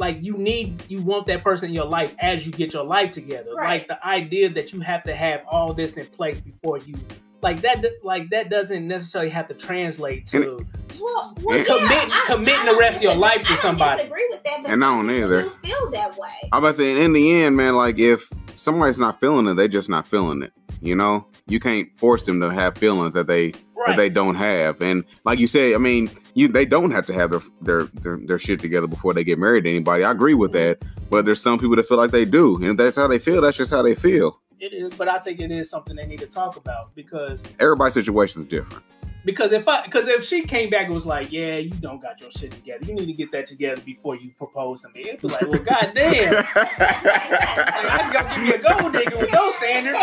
Like 0.00 0.22
you 0.22 0.34
need, 0.34 0.84
you 0.88 1.02
want 1.02 1.26
that 1.26 1.42
person 1.42 1.70
in 1.70 1.74
your 1.74 1.86
life 1.86 2.14
as 2.20 2.46
you 2.46 2.52
get 2.52 2.72
your 2.72 2.84
life 2.84 3.10
together. 3.10 3.52
Right. 3.52 3.80
Like 3.80 3.88
the 3.88 4.06
idea 4.06 4.48
that 4.50 4.72
you 4.72 4.78
have 4.78 5.02
to 5.02 5.12
have 5.12 5.40
all 5.48 5.72
this 5.72 5.96
in 5.96 6.06
place 6.06 6.40
before 6.40 6.78
you 6.78 6.94
like 7.42 7.60
that 7.60 7.84
like 8.02 8.30
that 8.30 8.50
doesn't 8.50 8.86
necessarily 8.86 9.30
have 9.30 9.48
to 9.48 9.54
translate 9.54 10.26
to 10.26 10.66
Well, 11.00 11.34
well 11.42 11.56
And- 11.58 11.66
yeah, 11.66 11.76
Committing- 11.78 12.12
I- 12.12 12.24
committing 12.26 12.68
I 12.68 12.72
the 12.72 12.78
rest 12.78 12.96
of 12.98 13.02
your 13.04 13.14
life 13.14 13.42
to 13.42 13.46
I 13.46 13.48
don't 13.48 13.56
somebody. 13.58 14.02
disagree 14.02 14.26
with 14.30 14.42
that, 14.44 14.62
but 14.62 14.70
And 14.70 14.84
I 14.84 14.88
some 14.88 15.06
don't 15.06 15.16
either. 15.16 15.50
feel 15.62 15.90
that 15.92 16.18
way. 16.18 16.28
I'm 16.52 16.58
about 16.58 16.68
to 16.68 16.74
say, 16.74 17.04
in 17.04 17.12
the 17.12 17.42
end, 17.42 17.56
man, 17.56 17.74
like 17.74 17.98
if 17.98 18.28
somebody's 18.54 18.98
not 18.98 19.20
feeling 19.20 19.46
it, 19.46 19.54
they're 19.54 19.68
just 19.68 19.88
not 19.88 20.06
feeling 20.08 20.42
it. 20.42 20.52
You 20.80 20.94
know, 20.96 21.26
you 21.46 21.60
can't 21.60 21.88
force 21.98 22.24
them 22.26 22.40
to 22.40 22.50
have 22.50 22.76
feelings 22.78 23.14
that 23.14 23.26
they 23.26 23.52
that 23.86 23.96
they 23.96 24.08
don't 24.10 24.34
have. 24.34 24.80
And 24.82 25.04
like 25.24 25.38
you 25.38 25.46
say, 25.46 25.74
I 25.74 25.78
mean, 25.78 26.10
you 26.34 26.48
they 26.48 26.64
don't 26.66 26.90
have 26.90 27.06
to 27.06 27.12
have 27.14 27.30
their 27.30 27.40
their 27.62 27.82
their, 28.02 28.16
their 28.16 28.38
shit 28.38 28.60
together 28.60 28.86
before 28.86 29.14
they 29.14 29.24
get 29.24 29.38
married 29.38 29.64
to 29.64 29.70
anybody. 29.70 30.04
I 30.04 30.10
agree 30.10 30.34
with 30.34 30.52
mm-hmm. 30.52 30.80
that. 30.80 30.84
But 31.10 31.24
there's 31.24 31.40
some 31.40 31.58
people 31.58 31.76
that 31.76 31.86
feel 31.88 31.96
like 31.96 32.10
they 32.10 32.24
do, 32.24 32.56
and 32.56 32.64
if 32.66 32.76
that's 32.76 32.96
how 32.96 33.06
they 33.06 33.18
feel, 33.18 33.40
that's 33.40 33.56
just 33.56 33.70
how 33.70 33.82
they 33.82 33.94
feel. 33.94 34.40
It 34.60 34.72
is, 34.74 34.94
but 34.94 35.08
I 35.08 35.18
think 35.18 35.40
it 35.40 35.50
is 35.50 35.68
something 35.70 35.96
they 35.96 36.06
need 36.06 36.20
to 36.20 36.26
talk 36.26 36.56
about 36.56 36.94
because 36.94 37.42
Everybody's 37.60 37.94
situation 37.94 38.42
is 38.42 38.48
different. 38.48 38.84
because 39.24 39.52
if 39.52 39.66
I 39.68 39.84
because 39.84 40.06
if 40.08 40.24
she 40.24 40.42
came 40.42 40.70
back 40.70 40.86
and 40.86 40.94
was 40.94 41.04
like, 41.06 41.30
yeah, 41.32 41.56
you 41.56 41.70
don't 41.70 42.00
got 42.00 42.20
your 42.20 42.30
shit 42.30 42.50
together, 42.52 42.84
you 42.84 42.94
need 42.94 43.06
to 43.06 43.12
get 43.12 43.30
that 43.32 43.46
together 43.46 43.80
before 43.82 44.16
you 44.16 44.30
propose 44.36 44.82
to 44.82 44.88
me. 44.90 45.02
It'd 45.08 45.20
be 45.20 45.28
like, 45.28 45.42
well, 45.42 45.62
goddamn, 45.64 46.32
like, 46.34 46.56
I 46.56 47.98
can 48.02 48.12
go 48.12 48.34
give 48.36 48.44
you 48.46 48.54
a 48.54 48.58
gold 48.80 48.92
digger 48.92 49.16
with 49.18 49.30
those 49.30 49.54
standards. 49.56 49.98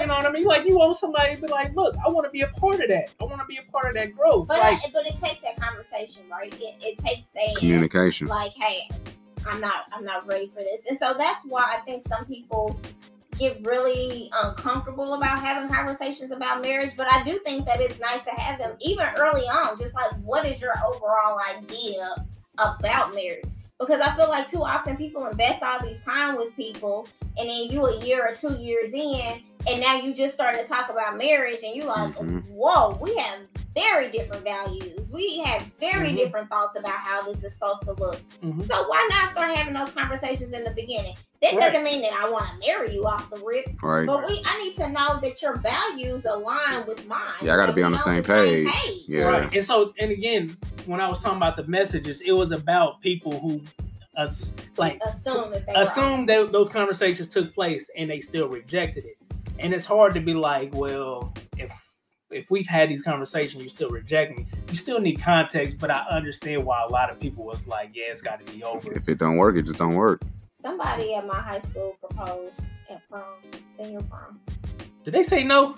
You 0.00 0.06
know 0.06 0.14
what 0.14 0.26
I 0.26 0.30
mean? 0.30 0.44
Like 0.44 0.66
you 0.66 0.76
want 0.76 0.96
somebody 0.96 1.36
to 1.36 1.40
be 1.40 1.48
like, 1.48 1.74
look, 1.74 1.94
I 2.06 2.10
want 2.10 2.24
to 2.26 2.30
be 2.30 2.42
a 2.42 2.48
part 2.48 2.80
of 2.80 2.88
that. 2.88 3.10
I 3.20 3.24
want 3.24 3.40
to 3.40 3.46
be 3.46 3.56
a 3.58 3.70
part 3.70 3.88
of 3.88 3.94
that 3.94 4.14
growth. 4.14 4.48
But 4.48 4.58
like, 4.60 4.78
I, 4.84 4.90
but 4.92 5.06
it 5.06 5.16
takes 5.16 5.40
that 5.42 5.56
conversation, 5.58 6.22
right? 6.30 6.52
It, 6.60 6.76
it 6.82 6.98
takes 6.98 7.22
saying 7.34 7.56
Communication. 7.56 8.26
like, 8.26 8.52
hey, 8.52 8.88
I'm 9.46 9.60
not 9.60 9.86
I'm 9.92 10.04
not 10.04 10.26
ready 10.26 10.46
for 10.48 10.60
this. 10.60 10.80
And 10.88 10.98
so 10.98 11.14
that's 11.16 11.44
why 11.46 11.62
I 11.76 11.78
think 11.86 12.06
some 12.08 12.24
people 12.26 12.78
get 13.38 13.66
really 13.66 14.30
um, 14.32 14.50
uncomfortable 14.50 15.14
about 15.14 15.38
having 15.40 15.68
conversations 15.68 16.30
about 16.30 16.62
marriage. 16.62 16.92
But 16.96 17.12
I 17.12 17.22
do 17.24 17.38
think 17.44 17.66
that 17.66 17.80
it's 17.80 17.98
nice 18.00 18.22
to 18.24 18.30
have 18.30 18.58
them 18.58 18.76
even 18.80 19.06
early 19.18 19.42
on, 19.42 19.78
just 19.78 19.94
like 19.94 20.12
what 20.22 20.46
is 20.46 20.60
your 20.60 20.72
overall 20.86 21.40
idea 21.56 22.14
about 22.58 23.14
marriage? 23.14 23.44
Because 23.78 24.00
I 24.00 24.16
feel 24.16 24.28
like 24.28 24.48
too 24.48 24.62
often 24.62 24.96
people 24.96 25.26
invest 25.26 25.62
all 25.62 25.82
these 25.82 26.02
time 26.04 26.36
with 26.36 26.54
people 26.56 27.08
and 27.36 27.48
then 27.48 27.66
you 27.70 27.84
a 27.86 28.04
year 28.04 28.26
or 28.26 28.34
two 28.34 28.54
years 28.54 28.92
in 28.94 29.42
and 29.68 29.80
now 29.80 29.96
you 29.96 30.14
just 30.14 30.34
starting 30.34 30.62
to 30.62 30.68
talk 30.68 30.90
about 30.90 31.16
marriage 31.16 31.60
and 31.64 31.74
you 31.74 31.84
like, 31.84 32.14
Mhm. 32.14 32.48
whoa, 32.50 32.98
we 33.00 33.14
have 33.16 33.38
very 33.74 34.08
different 34.10 34.44
values. 34.44 35.00
We 35.10 35.38
have 35.38 35.62
very 35.80 36.10
Mhm. 36.10 36.16
different 36.16 36.48
thoughts 36.48 36.78
about 36.78 36.92
how 36.92 37.22
this 37.22 37.42
is 37.42 37.54
supposed 37.54 37.82
to 37.82 37.92
look. 37.94 38.20
Mhm. 38.42 38.68
So 38.68 38.88
why 38.88 39.06
not 39.10 39.32
start 39.32 39.56
having 39.56 39.74
those 39.74 39.90
conversations 39.90 40.52
in 40.52 40.62
the 40.62 40.70
beginning? 40.70 41.16
That 41.42 41.54
Right. 41.54 41.72
doesn't 41.72 41.84
mean 41.84 42.00
that 42.02 42.12
I 42.12 42.30
want 42.30 42.46
to 42.54 42.66
marry 42.66 42.94
you 42.94 43.04
off 43.04 43.28
the 43.30 43.36
rip, 43.44 43.66
Right. 43.82 44.06
but 44.06 44.26
we 44.28 44.40
I 44.46 44.62
need 44.62 44.76
to 44.76 44.88
know 44.88 45.18
that 45.20 45.42
your 45.42 45.56
values 45.56 46.24
align 46.24 46.86
with 46.86 47.06
mine. 47.08 47.20
Yeah, 47.42 47.54
I 47.54 47.56
gotta 47.56 47.72
be 47.72 47.82
on 47.82 47.92
the 47.92 47.98
on 47.98 48.04
same 48.04 48.22
page. 48.22 48.68
Yeah. 49.08 49.24
Right. 49.24 49.54
And 49.54 49.64
so, 49.64 49.92
and 49.98 50.10
again, 50.12 50.56
when 50.86 51.00
I 51.00 51.08
was 51.08 51.20
talking 51.20 51.38
about 51.38 51.56
the 51.56 51.64
messages, 51.66 52.20
it 52.20 52.32
was 52.32 52.52
about 52.52 53.00
people 53.00 53.38
who, 53.40 53.60
us, 54.16 54.54
like, 54.76 55.00
Assume 55.04 55.50
that 55.50 55.66
they 55.66 55.72
assume 55.74 56.26
that 56.26 56.52
those 56.52 56.68
conversations 56.68 57.28
took 57.28 57.52
place 57.52 57.90
and 57.96 58.08
they 58.08 58.20
still 58.20 58.46
rejected 58.48 59.04
it. 59.04 59.16
And 59.58 59.72
it's 59.72 59.86
hard 59.86 60.14
to 60.14 60.20
be 60.20 60.34
like, 60.34 60.74
well, 60.74 61.32
if 61.56 61.70
if 62.30 62.50
we've 62.50 62.66
had 62.66 62.88
these 62.88 63.02
conversations, 63.02 63.62
you 63.62 63.68
still 63.68 63.90
reject 63.90 64.36
me. 64.36 64.46
You 64.70 64.76
still 64.76 64.98
need 65.00 65.20
context, 65.20 65.78
but 65.78 65.90
I 65.90 66.00
understand 66.10 66.64
why 66.64 66.82
a 66.82 66.88
lot 66.90 67.08
of 67.10 67.20
people 67.20 67.44
was 67.44 67.64
like, 67.66 67.90
yeah, 67.94 68.06
it's 68.08 68.22
got 68.22 68.44
to 68.44 68.52
be 68.52 68.64
over. 68.64 68.92
If 68.92 69.08
it 69.08 69.18
don't 69.18 69.36
work, 69.36 69.56
it 69.56 69.62
just 69.62 69.78
don't 69.78 69.94
work. 69.94 70.20
Somebody 70.60 71.14
at 71.14 71.26
my 71.26 71.38
high 71.38 71.60
school 71.60 71.96
proposed 72.00 72.58
at 72.90 73.08
prom, 73.08 73.22
senior 73.76 74.00
prom. 74.02 74.40
Did 75.04 75.14
they 75.14 75.22
say 75.22 75.44
no 75.44 75.76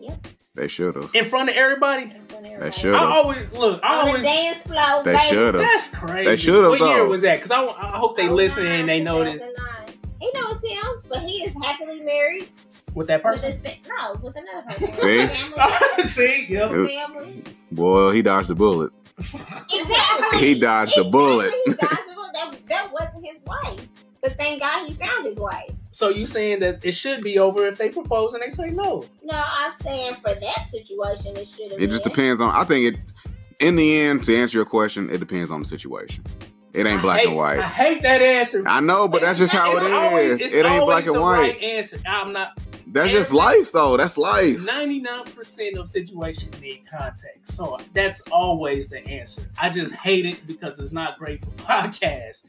Yep. 0.00 0.26
They 0.56 0.68
should 0.68 0.94
have. 0.96 1.10
in 1.14 1.24
front 1.30 1.48
of 1.48 1.56
everybody? 1.56 2.02
in 2.02 2.10
front 2.26 2.46
of 2.46 2.52
everybody. 2.52 2.72
should. 2.72 2.94
I 2.94 2.98
Should've. 2.98 3.10
always 3.10 3.52
look. 3.52 3.80
I 3.82 3.94
On 4.00 4.04
the 4.04 4.10
always. 4.10 4.22
dance 4.24 4.62
floor, 4.64 5.02
They 5.04 5.18
should 5.18 5.54
have. 5.54 5.62
That's 5.64 5.88
crazy. 5.88 6.28
They 6.30 6.36
should've, 6.36 6.68
What 6.70 6.80
year 6.80 7.06
was 7.06 7.22
that? 7.22 7.36
Because 7.36 7.50
I, 7.50 7.64
I 7.64 7.96
hope 7.96 8.16
they 8.16 8.28
Oh, 8.28 8.34
listen 8.34 8.64
nine, 8.64 8.80
and 8.80 8.88
they 8.88 9.00
know 9.02 9.24
this 9.24 9.40
2009. 9.40 9.98
He 10.20 10.30
knows 10.34 10.60
him, 10.62 11.02
but 11.08 11.20
he 11.22 11.44
is 11.44 11.54
happily 11.64 12.00
married 12.02 12.50
with 12.94 13.06
that 13.08 13.24
with 13.24 13.42
person. 13.42 13.52
his 13.52 13.62
no, 13.88 14.14
with 14.22 14.36
another 14.36 14.62
person. 14.68 14.94
See? 14.94 15.26
Family. 15.26 16.06
See, 16.08 16.46
yep. 16.48 16.70
family. 16.70 17.42
Boy, 17.72 18.12
he 18.12 18.22
dodged 18.22 18.48
the 18.48 18.54
bullet. 18.54 18.92
Exactly. 19.18 20.38
He 20.38 20.58
dodged 20.58 20.96
the 20.96 21.04
bullet. 21.04 21.52
He 21.64 21.72
dodged 21.72 22.08
the 22.08 22.14
bullet. 22.14 22.32
That, 22.32 22.58
that 22.68 22.92
wasn't 22.92 23.26
his 23.26 23.36
wife. 23.46 23.88
But 24.20 24.38
thank 24.38 24.60
God 24.60 24.86
he 24.86 24.94
found 24.94 25.26
his 25.26 25.38
wife. 25.38 25.70
So 25.92 26.08
you 26.08 26.26
saying 26.26 26.60
that 26.60 26.84
it 26.84 26.92
should 26.92 27.22
be 27.22 27.38
over 27.38 27.66
if 27.66 27.78
they 27.78 27.90
propose 27.90 28.32
and 28.34 28.42
they 28.42 28.50
say 28.50 28.70
no? 28.70 29.04
No, 29.22 29.42
I'm 29.44 29.72
saying 29.82 30.14
for 30.16 30.34
that 30.34 30.66
situation, 30.70 31.36
it 31.36 31.46
should 31.46 31.72
have 31.72 31.80
It 31.80 31.90
just 31.90 32.04
depends 32.04 32.40
on. 32.40 32.50
I 32.54 32.64
think 32.64 32.94
it. 32.94 33.00
In 33.60 33.76
the 33.76 34.00
end, 34.00 34.24
to 34.24 34.36
answer 34.36 34.58
your 34.58 34.64
question, 34.64 35.08
it 35.10 35.18
depends 35.18 35.52
on 35.52 35.60
the 35.60 35.68
situation. 35.68 36.24
It 36.72 36.86
ain't 36.86 36.98
I 36.98 37.02
black 37.02 37.18
hate- 37.20 37.28
and 37.28 37.36
white. 37.36 37.60
I 37.60 37.68
hate 37.68 38.02
that 38.02 38.20
answer. 38.20 38.64
I 38.66 38.80
know, 38.80 39.06
but 39.06 39.20
that's 39.20 39.38
just 39.38 39.52
how 39.52 39.76
It's 39.76 39.86
it 39.86 39.92
always- 39.92 40.40
It 40.40 40.66
ain't 40.66 40.84
black 40.84 41.06
and 41.06 41.20
white. 41.20 41.38
Right 41.38 41.62
answer. 41.62 41.98
I'm 42.04 42.32
not. 42.32 42.58
That's 42.94 43.10
just 43.10 43.32
life, 43.32 43.72
though. 43.72 43.96
That's 43.96 44.16
life. 44.16 44.64
Ninety-nine 44.64 45.24
percent 45.24 45.76
of 45.76 45.88
situations 45.88 46.60
need 46.60 46.84
context, 46.88 47.56
so 47.56 47.76
that's 47.92 48.20
always 48.30 48.88
the 48.88 49.04
answer. 49.08 49.42
I 49.58 49.68
just 49.68 49.92
hate 49.94 50.26
it 50.26 50.46
because 50.46 50.78
it's 50.78 50.92
not 50.92 51.18
great 51.18 51.40
for 51.40 51.50
podcasts 51.56 52.46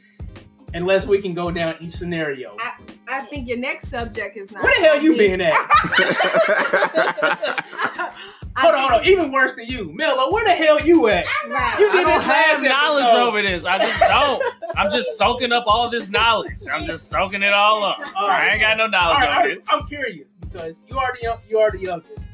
unless 0.75 1.07
we 1.07 1.19
can 1.21 1.33
go 1.33 1.49
down 1.49 1.75
each 1.79 1.93
scenario. 1.93 2.55
I, 2.59 2.73
I 3.07 3.21
think 3.25 3.47
your 3.47 3.57
next 3.57 3.89
subject 3.89 4.37
is 4.37 4.51
not. 4.51 4.61
Where 4.61 4.73
the 4.79 4.85
hell 4.85 5.01
you 5.01 5.17
been 5.17 5.41
at? 5.41 5.55
I 5.57 8.55
hold 8.57 8.75
on, 8.75 8.89
hold 8.89 9.01
on. 9.01 9.07
Even 9.07 9.31
worse 9.31 9.55
than 9.55 9.67
you, 9.67 9.91
Miller. 9.93 10.31
Where 10.31 10.45
the 10.45 10.51
hell 10.51 10.79
you 10.79 11.07
at? 11.07 11.25
Right. 11.47 11.79
You 11.79 11.89
I 11.89 11.91
did 11.91 12.03
don't 12.03 12.17
this 12.17 12.23
have 12.25 12.61
last 12.61 12.63
knowledge 12.63 13.03
episode. 13.05 13.27
over 13.27 13.41
this. 13.41 13.65
I 13.65 13.77
just 13.79 13.99
don't. 13.99 14.43
I'm 14.77 14.91
just 14.91 15.17
soaking 15.17 15.51
up 15.51 15.63
all 15.67 15.89
this 15.89 16.09
knowledge. 16.09 16.53
I'm 16.71 16.83
just 16.83 17.09
soaking 17.09 17.41
it 17.41 17.53
all 17.53 17.83
up. 17.83 17.99
All 18.15 18.27
I 18.27 18.49
ain't 18.49 18.61
got 18.61 18.77
no 18.77 18.87
knowledge 18.87 19.17
right, 19.19 19.29
all 19.29 19.39
over 19.39 19.47
right, 19.47 19.55
this. 19.55 19.67
I'm 19.69 19.87
curious 19.87 20.27
because 20.55 20.81
you 20.87 20.97
are 20.97 21.13
the 21.13 21.23
young, 21.23 21.37
you 21.49 21.59
are 21.59 21.71
the 21.71 21.79
youngest. 21.79 22.31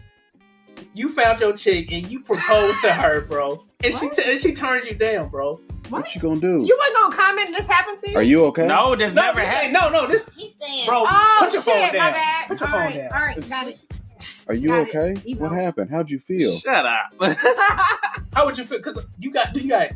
You 0.94 1.10
found 1.10 1.40
your 1.40 1.54
chick 1.54 1.92
and 1.92 2.06
you 2.08 2.22
proposed 2.22 2.82
to 2.82 2.92
her, 2.94 3.26
bro, 3.28 3.58
and 3.84 3.94
she 3.94 4.06
What? 4.08 4.14
t- 4.14 4.24
and 4.26 4.40
she 4.42 4.54
turned 4.54 4.86
you 4.88 4.96
down, 4.96 5.30
bro. 5.30 5.60
What? 5.90 6.14
you 6.16 6.22
gonna 6.22 6.40
do? 6.40 6.64
You 6.66 6.78
weren't 6.80 6.96
gonna 6.96 7.16
comment. 7.16 7.56
This 7.56 7.68
happened 7.68 8.00
to 8.00 8.12
you. 8.12 8.18
Are 8.18 8.24
you 8.24 8.46
okay? 8.46 8.66
No, 8.68 8.96
this 8.96 9.14
No, 9.14 9.24
never 9.24 9.42
happened. 9.42 9.74
no, 9.74 9.90
no, 9.90 10.08
this, 10.08 10.30
He's 10.36 10.54
saying, 10.60 10.86
bro. 10.88 11.04
Oh 11.08 11.38
put 11.40 11.54
your 11.54 11.62
shit! 11.62 11.74
phone 11.74 11.82
My 11.88 11.92
down. 11.92 12.14
bad. 12.14 12.48
Put 12.48 12.60
your 12.60 12.70
all 12.70 12.74
phone 12.76 12.86
right, 12.86 12.96
down. 12.98 13.12
all 13.14 13.20
right, 13.28 13.50
got 13.50 13.68
it. 13.68 13.86
Are 14.48 14.54
you 14.54 14.68
Got 14.70 14.80
okay? 14.90 15.14
Emails. 15.26 15.40
What 15.40 15.52
happened? 15.52 15.90
How'd 15.90 16.10
you 16.10 16.20
feel? 16.20 16.58
Shut 16.60 16.86
up. 16.86 17.10
How 18.34 18.46
would 18.46 18.58
you 18.58 18.66
feel? 18.66 18.78
Because 18.78 19.00
you 19.20 19.32
got, 19.32 19.56
you 19.56 19.70
got. 19.70 19.90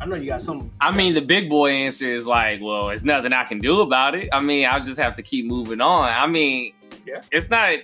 I 0.00 0.06
know 0.06 0.16
you 0.16 0.26
got 0.28 0.40
some. 0.42 0.70
I 0.80 0.90
mean, 0.90 1.12
the 1.14 1.20
big 1.20 1.48
boy 1.50 1.70
answer 1.72 2.10
is 2.10 2.26
like, 2.26 2.60
well, 2.62 2.88
it's 2.90 3.04
nothing 3.04 3.32
I 3.32 3.44
can 3.44 3.58
do 3.58 3.80
about 3.82 4.14
it. 4.14 4.28
I 4.32 4.40
mean, 4.40 4.66
I'll 4.66 4.82
just 4.82 4.98
have 4.98 5.14
to 5.16 5.22
keep 5.22 5.44
moving 5.46 5.80
on. 5.80 6.08
I 6.08 6.26
mean, 6.26 6.72
Yeah. 7.06 7.20
it's 7.30 7.50
not 7.50 7.78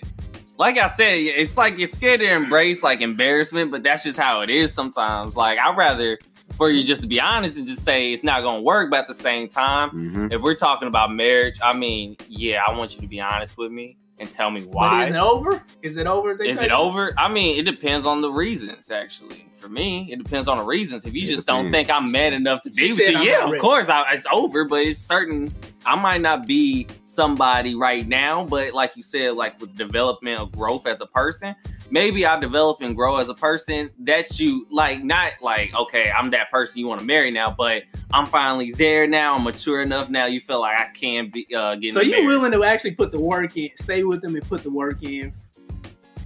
like 0.59 0.79
I 0.79 0.89
said, 0.89 1.19
it's 1.19 1.59
like 1.59 1.77
you're 1.77 1.87
scared 1.87 2.21
to 2.21 2.33
embrace 2.33 2.83
like 2.83 3.03
embarrassment, 3.03 3.71
but 3.71 3.83
that's 3.83 4.03
just 4.05 4.19
how 4.19 4.41
it 4.41 4.49
is 4.49 4.73
sometimes. 4.73 5.37
Like, 5.37 5.59
I'd 5.59 5.77
rather 5.77 6.19
for 6.57 6.71
you 6.71 6.83
just 6.83 7.03
to 7.03 7.09
be 7.09 7.21
honest 7.21 7.59
and 7.59 7.67
just 7.67 7.83
say 7.83 8.13
it's 8.13 8.23
not 8.25 8.43
gonna 8.43 8.63
work, 8.63 8.89
but 8.91 9.01
at 9.01 9.09
the 9.09 9.15
same 9.15 9.49
time, 9.49 9.91
hmm 9.91 10.29
if 10.33 10.41
we're 10.41 10.55
talking 10.55 10.89
about 10.89 11.13
marriage, 11.13 11.59
I 11.63 11.77
mean, 11.77 12.17
yeah, 12.29 12.63
I 12.67 12.71
want 12.75 12.95
you 12.95 13.03
to 13.03 13.07
be 13.09 13.21
honest 13.21 13.59
with 13.59 13.71
me 13.71 13.99
and 14.19 14.33
tell 14.33 14.51
me 14.51 14.61
But 14.63 14.71
why. 14.71 15.05
is 15.05 15.11
it 15.11 15.17
over? 15.17 15.63
Is 15.83 15.97
it 15.99 16.07
over? 16.07 16.31
if 16.31 16.41
Is 16.41 16.63
it 16.63 16.71
over? 16.71 17.13
I 17.19 17.29
mean, 17.29 17.59
it 17.59 17.65
depends 17.71 18.07
on 18.07 18.23
the 18.23 18.31
reasons. 18.31 18.91
Actually, 18.91 19.47
for 19.57 19.69
me, 19.69 20.09
it 20.13 20.23
depends 20.23 20.49
on 20.49 20.59
the 20.59 20.65
reasons. 20.65 21.05
If 21.05 21.15
you 21.15 21.25
It 21.25 21.35
just 21.35 21.47
don't 21.47 21.71
think 21.71 21.91
I'm 21.91 22.11
mad 22.11 22.33
enough 22.33 22.63
to 22.63 22.71
She 22.75 22.89
be 22.89 22.93
with 22.93 23.09
you, 23.09 23.17
I'm 23.19 23.27
yeah, 23.27 23.45
of 23.45 23.51
ready. 23.51 23.61
course, 23.61 23.89
I, 23.89 24.13
it's 24.13 24.27
over. 24.33 24.65
But 24.65 24.81
it's 24.83 24.99
certain. 24.99 25.53
I 25.85 25.95
might 25.97 26.21
not 26.21 26.47
be 26.47 26.87
somebody 27.05 27.75
right 27.75 28.07
now, 28.07 28.45
but 28.45 28.73
like 28.75 28.97
you 28.97 29.03
said, 29.03 29.35
like 29.35 29.61
with 29.61 29.77
development 29.77 30.41
or 30.41 30.49
growth 30.51 30.87
as 30.87 31.01
a 31.01 31.07
person, 31.07 31.55
maybe 31.91 32.27
I 32.27 32.39
develop 32.41 32.83
and 32.83 32.95
grow 32.97 33.17
as 33.17 33.29
a 33.29 33.35
person. 33.35 33.91
That 34.01 34.39
you 34.39 34.67
like, 34.71 35.03
not 35.03 35.33
like 35.41 35.75
okay, 35.75 36.11
I'm 36.11 36.31
that 36.31 36.51
person 36.51 36.79
you 36.81 36.87
want 36.87 37.01
to 37.01 37.07
marry 37.07 37.31
now, 37.31 37.55
but 37.57 37.85
I'm 38.13 38.27
finally 38.27 38.73
there 38.73 39.07
now. 39.07 39.37
I'm 39.37 39.45
mature 39.45 39.83
enough 39.83 40.11
now. 40.11 40.27
You 40.27 40.41
feel 40.41 40.61
like 40.61 40.79
I 40.79 40.89
can 40.93 41.31
be 41.31 41.47
uh, 41.55 41.77
get. 41.77 41.93
So 41.93 42.01
you 42.01 42.25
willing 42.25 42.53
to 42.53 42.65
actually 42.65 42.93
put 42.95 43.13
the 43.13 43.21
work 43.21 43.57
in, 43.57 43.71
stay 43.77 44.03
with 44.05 44.23
them 44.23 44.35
and 44.35 44.47
put 44.49 44.63
the 44.63 44.71
work 44.71 45.03
in? 45.03 45.33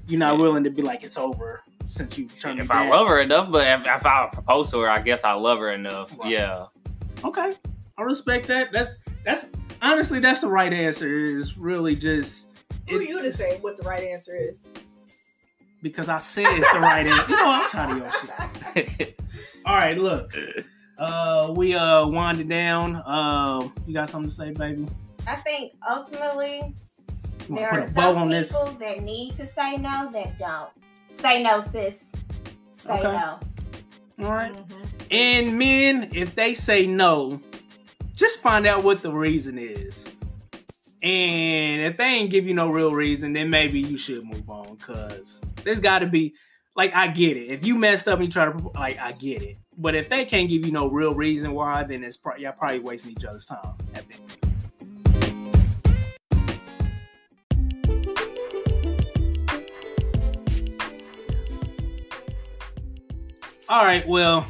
You're 0.08 0.18
not 0.18 0.34
Yeah. 0.34 0.40
willing 0.40 0.64
to 0.64 0.70
be 0.70 0.82
like 0.82 1.04
it's 1.04 1.16
over 1.16 1.62
since 1.90 2.16
you 2.16 2.26
turned 2.40 2.58
me 2.58 2.64
If 2.64 2.70
I 2.70 2.84
down. 2.84 2.90
love 2.90 3.08
her 3.08 3.20
enough, 3.20 3.50
but 3.50 3.66
if, 3.66 3.86
if 3.86 4.06
I 4.06 4.28
propose 4.32 4.70
to 4.70 4.78
her, 4.80 4.88
I 4.90 5.00
guess 5.02 5.24
I 5.24 5.32
love 5.32 5.58
her 5.58 5.72
enough. 5.72 6.16
Right. 6.18 6.30
Yeah. 6.30 6.66
Okay, 7.24 7.52
I 7.98 8.02
respect 8.02 8.46
that. 8.46 8.72
That's 8.72 8.98
that's 9.24 9.46
honestly 9.82 10.20
that's 10.20 10.40
the 10.40 10.48
right 10.48 10.72
answer. 10.72 11.24
Is 11.24 11.58
really 11.58 11.94
just 11.96 12.46
Who 12.88 12.98
are 12.98 13.02
you 13.02 13.20
to 13.22 13.30
say 13.32 13.58
what 13.60 13.76
the 13.76 13.82
right 13.86 14.02
answer 14.04 14.32
is? 14.36 14.56
because 15.82 16.08
I 16.10 16.18
said 16.18 16.46
it's 16.48 16.70
the 16.72 16.80
right 16.80 17.06
answer. 17.06 17.30
You 17.30 17.36
know 17.36 17.50
I'm 17.50 17.70
tired 17.70 18.02
of 18.02 18.74
your 18.74 18.74
shit. 18.74 19.20
All 19.66 19.74
right, 19.76 19.96
look, 19.98 20.34
uh, 20.98 21.52
we 21.56 21.74
uh 21.74 22.06
winded 22.06 22.48
down. 22.48 22.96
Uh, 22.96 23.68
you 23.86 23.92
got 23.94 24.08
something 24.08 24.30
to 24.30 24.34
say, 24.36 24.52
baby? 24.52 24.86
I 25.26 25.36
think 25.36 25.72
ultimately 25.88 26.74
There 27.50 27.70
are 27.70 27.90
some 27.92 28.16
on 28.16 28.30
this? 28.30 28.50
people 28.52 28.72
that 28.80 29.02
need 29.02 29.36
to 29.36 29.46
say 29.46 29.76
no 29.76 30.08
that 30.12 30.38
don't. 30.38 30.70
Say 31.20 31.42
no, 31.42 31.60
sis. 31.60 32.10
Say 32.72 32.98
Okay. 33.00 33.02
no. 33.10 33.38
All 34.26 34.32
right. 34.32 34.52
Mhm. 34.52 34.86
And 35.10 35.58
men, 35.58 36.10
if 36.14 36.34
they 36.34 36.54
say 36.54 36.86
no, 36.86 37.40
just 38.16 38.40
find 38.40 38.66
out 38.66 38.84
what 38.84 39.02
the 39.02 39.12
reason 39.12 39.58
is. 39.58 40.04
And 41.02 41.80
if 41.82 41.96
they 41.96 42.04
ain't 42.04 42.30
give 42.30 42.46
you 42.46 42.52
no 42.54 42.68
real 42.68 42.90
reason, 42.90 43.32
then 43.32 43.48
maybe 43.48 43.80
you 43.80 43.96
should 43.96 44.24
move 44.24 44.48
on. 44.50 44.76
Cause 44.76 45.40
there's 45.64 45.80
got 45.80 46.00
to 46.00 46.06
be, 46.06 46.34
like, 46.76 46.94
I 46.94 47.08
get 47.08 47.36
it. 47.38 47.46
If 47.48 47.64
you 47.66 47.74
messed 47.74 48.06
up 48.08 48.18
and 48.18 48.26
you 48.26 48.32
try 48.32 48.46
to, 48.52 48.70
like, 48.74 48.98
I 48.98 49.12
get 49.12 49.42
it. 49.42 49.56
But 49.78 49.94
if 49.94 50.10
they 50.10 50.26
can't 50.26 50.48
give 50.48 50.66
you 50.66 50.72
no 50.72 50.88
real 50.88 51.14
reason 51.14 51.52
why, 51.54 51.82
then 51.84 52.04
it's 52.04 52.18
probably 52.18 52.44
y'all 52.44 52.52
probably 52.52 52.80
wasting 52.80 53.12
each 53.12 53.24
other's 53.24 53.46
time. 53.46 53.74
All 63.70 63.84
right, 63.84 64.04
well, 64.04 64.48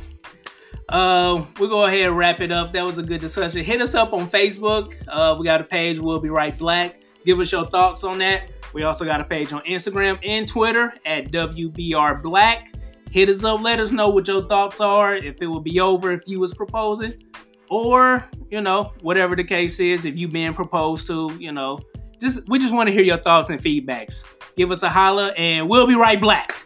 uh, 0.88 1.44
we'll 1.58 1.68
go 1.68 1.84
ahead 1.84 2.06
and 2.06 2.16
wrap 2.16 2.40
it 2.40 2.50
up. 2.50 2.72
That 2.72 2.86
was 2.86 2.96
a 2.96 3.02
good 3.02 3.20
discussion. 3.20 3.62
Hit 3.62 3.82
us 3.82 3.94
up 3.94 4.14
on 4.14 4.30
Facebook. 4.30 4.94
Uh, 5.06 5.36
we 5.38 5.44
got 5.44 5.60
a 5.60 5.64
page, 5.64 5.98
We'll 5.98 6.20
Be 6.20 6.30
Right 6.30 6.56
Black. 6.56 7.02
Give 7.26 7.38
us 7.38 7.52
your 7.52 7.66
thoughts 7.66 8.02
on 8.02 8.16
that. 8.20 8.50
We 8.72 8.84
also 8.84 9.04
got 9.04 9.20
a 9.20 9.24
page 9.24 9.52
on 9.52 9.60
Instagram 9.64 10.18
and 10.24 10.48
Twitter 10.48 10.94
at 11.04 11.32
WBR 11.32 12.22
Black. 12.22 12.72
Hit 13.10 13.28
us 13.28 13.44
up. 13.44 13.60
Let 13.60 13.78
us 13.78 13.92
know 13.92 14.08
what 14.08 14.26
your 14.26 14.48
thoughts 14.48 14.80
are. 14.80 15.14
If 15.14 15.42
it 15.42 15.46
will 15.48 15.60
be 15.60 15.80
over 15.80 16.12
if 16.12 16.22
you 16.24 16.40
was 16.40 16.54
proposing, 16.54 17.22
or 17.68 18.24
you 18.48 18.62
know 18.62 18.94
whatever 19.02 19.36
the 19.36 19.44
case 19.44 19.80
is. 19.80 20.06
If 20.06 20.18
you 20.18 20.28
being 20.28 20.54
proposed 20.54 21.06
to, 21.08 21.30
you 21.38 21.52
know, 21.52 21.78
just 22.18 22.48
we 22.48 22.58
just 22.58 22.72
want 22.72 22.86
to 22.86 22.92
hear 22.94 23.02
your 23.02 23.18
thoughts 23.18 23.50
and 23.50 23.60
feedbacks. 23.60 24.24
Give 24.56 24.70
us 24.70 24.82
a 24.82 24.88
holla, 24.88 25.32
and 25.32 25.68
we'll 25.68 25.86
be 25.86 25.94
right 25.94 26.18
black. 26.18 26.56